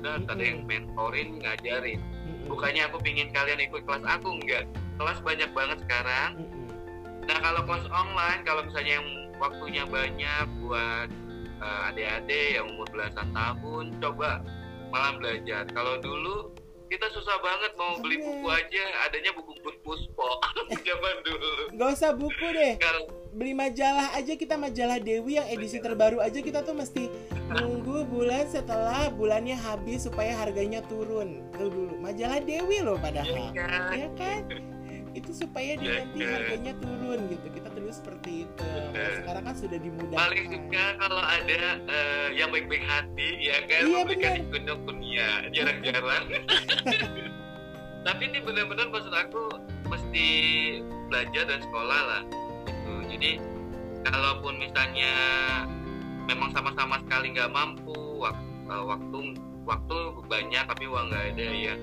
[0.04, 0.32] Udah -hmm.
[0.36, 2.04] ada yang mentorin ngajarin.
[2.46, 6.44] Bukannya aku pingin kalian ikut kelas aku enggak kelas banyak banget sekarang.
[7.26, 9.08] Nah kalau kelas online kalau misalnya yang
[9.40, 11.10] waktunya banyak buat
[11.62, 14.42] uh, adik-adik yang umur belasan tahun coba
[14.92, 15.68] malam belajar.
[15.72, 16.54] Kalau dulu
[16.86, 20.30] kita susah banget mau beli buku aja adanya buku puspo.
[20.88, 21.52] Zaman dulu.
[21.74, 22.74] Nggak usah buku deh.
[22.78, 23.00] Kalo...
[23.36, 27.12] beli majalah aja kita majalah Dewi yang edisi terbaru aja kita tuh mesti
[27.52, 31.44] nunggu bulan setelah bulannya habis supaya harganya turun.
[31.52, 33.52] Tuh dulu majalah Dewi loh padahal.
[33.52, 34.75] Ya kan, ya kan?
[35.16, 37.48] Itu supaya dia nanti harganya turun gitu.
[37.56, 38.68] Kita terus seperti itu.
[38.92, 40.20] Nah, sekarang kan sudah dimudahkan.
[40.20, 43.82] Paling suka kalau ada uh, yang baik-baik hati ya kan?
[43.88, 45.30] Iya, memberikan ikut dunia.
[45.56, 46.26] Jarang-jarang.
[48.06, 49.44] Tapi ini benar-benar maksud aku
[49.90, 50.28] mesti
[51.10, 52.22] belajar dan sekolah lah
[52.68, 52.94] gitu.
[53.16, 53.32] Jadi
[54.06, 55.12] kalaupun misalnya
[56.28, 59.18] memang sama-sama sekali nggak mampu waktu, uh, waktu
[59.66, 59.98] waktu
[60.30, 61.76] banyak tapi uang nggak ada ya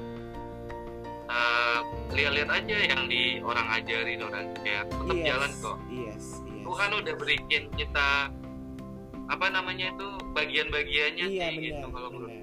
[1.33, 1.79] uh,
[2.13, 5.79] lihat-lihat aja yang di orang ajarin orang kayak tetap yes, jalan kok.
[5.89, 6.63] yes, yes.
[6.63, 8.09] Tuhan udah berikin kita
[9.33, 12.35] apa namanya itu bagian-bagiannya iya, sih bener, gitu kalau menurut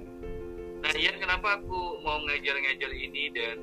[0.80, 3.56] nah Ian kenapa aku mau ngajar-ngajar ini dan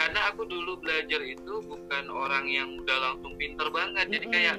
[0.00, 4.08] karena aku dulu belajar itu bukan orang yang udah langsung pinter banget.
[4.08, 4.56] Jadi kayak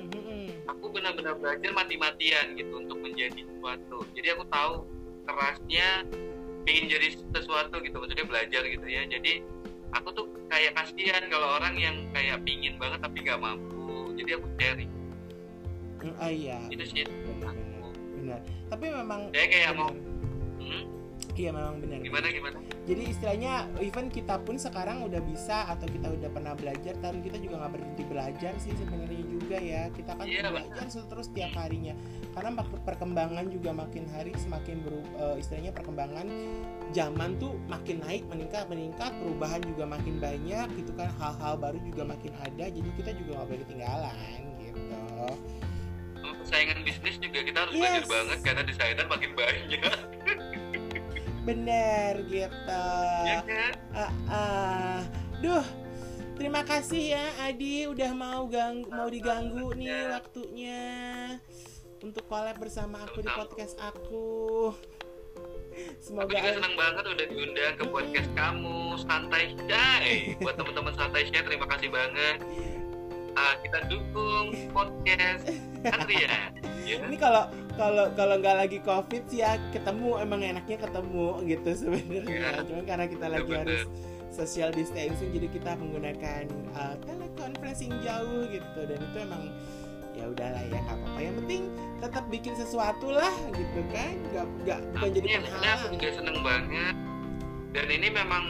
[0.70, 4.06] aku benar-benar belajar mati-matian gitu untuk menjadi sesuatu.
[4.14, 4.86] Jadi aku tahu
[5.26, 6.06] kerasnya
[6.70, 9.02] ingin jadi sesuatu gitu maksudnya belajar gitu ya.
[9.10, 9.42] Jadi
[9.92, 14.48] aku tuh kayak kasihan kalau orang yang kayak pingin banget tapi nggak mampu jadi aku
[14.60, 14.92] sharing.
[16.18, 16.58] Ah, iya.
[16.74, 17.06] Itu sih.
[17.06, 17.54] Benar,
[18.18, 18.40] benar.
[18.74, 19.90] tapi memang saya kayak mau
[20.62, 20.84] hmm?
[21.38, 22.00] iya memang benar.
[22.02, 22.58] Gimana gimana?
[22.90, 27.38] Jadi istilahnya even kita pun sekarang udah bisa atau kita udah pernah belajar tapi kita
[27.38, 29.22] juga nggak berhenti belajar sih sebenarnya
[29.52, 29.84] juga ya.
[29.92, 31.92] Kita kan yeah, belajar terus tiap harinya.
[32.32, 36.24] Karena perkembangan juga makin hari semakin ber, uh, istilahnya perkembangan
[36.96, 41.12] zaman tuh makin naik meningkat meningkat perubahan juga makin banyak gitu kan.
[41.20, 45.00] Hal-hal baru juga makin ada jadi kita juga nggak boleh ketinggalan gitu.
[46.22, 47.84] Persaingan bisnis juga kita harus yes.
[47.84, 49.98] belajar banget karena desainer makin banyak.
[51.44, 52.88] Bener gitu.
[53.28, 53.72] Ya kan?
[53.92, 55.00] Uh, uh.
[55.42, 55.66] duh
[56.42, 60.82] terima kasih ya Adi udah mau gang mau diganggu nih waktunya
[62.02, 64.74] untuk collab bersama aku di podcast aku
[66.02, 70.36] Semoga aku juga senang banget udah diundang ke podcast kamu santai shy.
[70.42, 72.38] Buat teman-teman santai shy terima kasih banget.
[73.38, 75.46] Uh, kita dukung podcast
[75.88, 76.52] Andrea.
[76.84, 77.06] Ya.
[77.06, 77.48] Ini kalau
[77.80, 82.60] kalau kalau nggak lagi covid sih ya ketemu emang enaknya ketemu gitu sebenarnya.
[82.60, 82.66] Ya.
[82.68, 83.86] Cuma karena kita lagi ya, harus
[84.32, 88.80] social distancing jadi kita menggunakan uh, teleconferencing jauh gitu.
[88.88, 89.44] Dan itu emang
[90.16, 91.20] ya udahlah ya nggak apa-apa.
[91.20, 91.62] Yang penting
[92.00, 94.16] tetap bikin sesuatu lah gitu kan.
[94.32, 96.96] Nggak nggak bukan jadi penghalang aku juga seneng banget.
[97.72, 98.44] Dan ini memang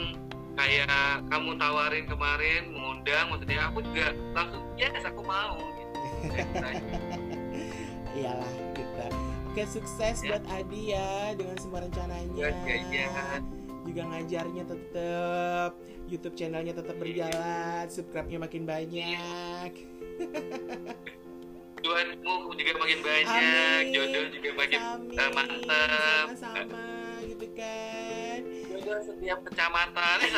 [0.55, 5.57] kayak kamu tawarin kemarin mengundang maksudnya aku juga langsung yes aku mau.
[5.57, 5.97] Gitu.
[8.21, 9.05] iyalah gitu.
[9.51, 10.37] Oke sukses ya.
[10.37, 12.39] buat Adi ya dengan semua rencananya.
[12.39, 13.60] Ya, ya, ya.
[13.91, 15.71] Juga ngajarnya tetap
[16.07, 19.71] YouTube channelnya tetap berjalan subscribe-nya makin banyak
[21.81, 23.89] Tuhanmu juga makin banyak, Amin.
[23.89, 25.17] jodoh juga makin Amin.
[25.33, 26.29] mantap.
[26.29, 26.85] Sama-sama
[27.25, 28.37] gitu kan.
[28.69, 30.17] Jodoh setiap kecamatan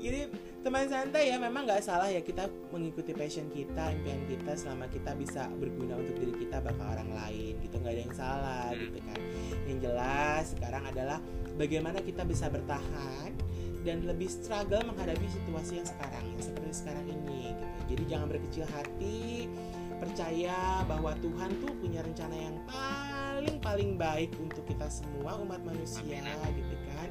[0.00, 0.20] jadi
[0.60, 5.16] teman santai ya memang nggak salah ya kita mengikuti passion kita impian kita selama kita
[5.16, 8.80] bisa berguna untuk diri kita bakal orang lain gitu nggak ada yang salah Hmm.
[8.84, 9.20] gitu kan.
[9.64, 11.18] Yang jelas sekarang adalah
[11.56, 13.32] bagaimana kita bisa bertahan
[13.80, 17.64] dan lebih struggle menghadapi situasi yang sekarang yang seperti sekarang ini gitu.
[17.96, 19.48] Jadi jangan berkecil hati
[19.96, 26.20] percaya bahwa Tuhan tuh punya rencana yang paling paling baik untuk kita semua umat manusia
[26.52, 27.08] gitu kan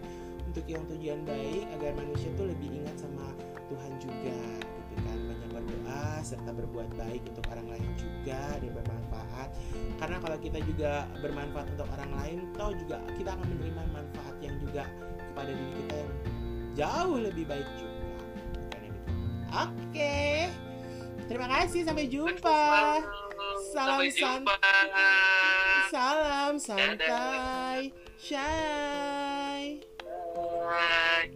[0.50, 3.30] untuk yang tujuan baik agar manusia tuh lebih ingat sama
[3.70, 5.18] Tuhan juga gitu kan.
[5.30, 9.50] Banyak berdoa serta berbuat baik untuk orang lain juga dan bermanfaat.
[10.02, 10.92] Karena kalau kita juga
[11.22, 14.84] bermanfaat untuk orang lain toh juga kita akan menerima manfaat yang juga
[15.30, 16.12] kepada diri kita yang
[16.74, 17.98] jauh lebih baik juga.
[19.50, 20.50] Oke.
[21.30, 22.62] Terima kasih sampai jumpa.
[23.70, 24.58] Sampai Salam jumpa.
[25.90, 27.94] salam santai.
[28.20, 29.89] Shy
[30.40, 31.30] Bye.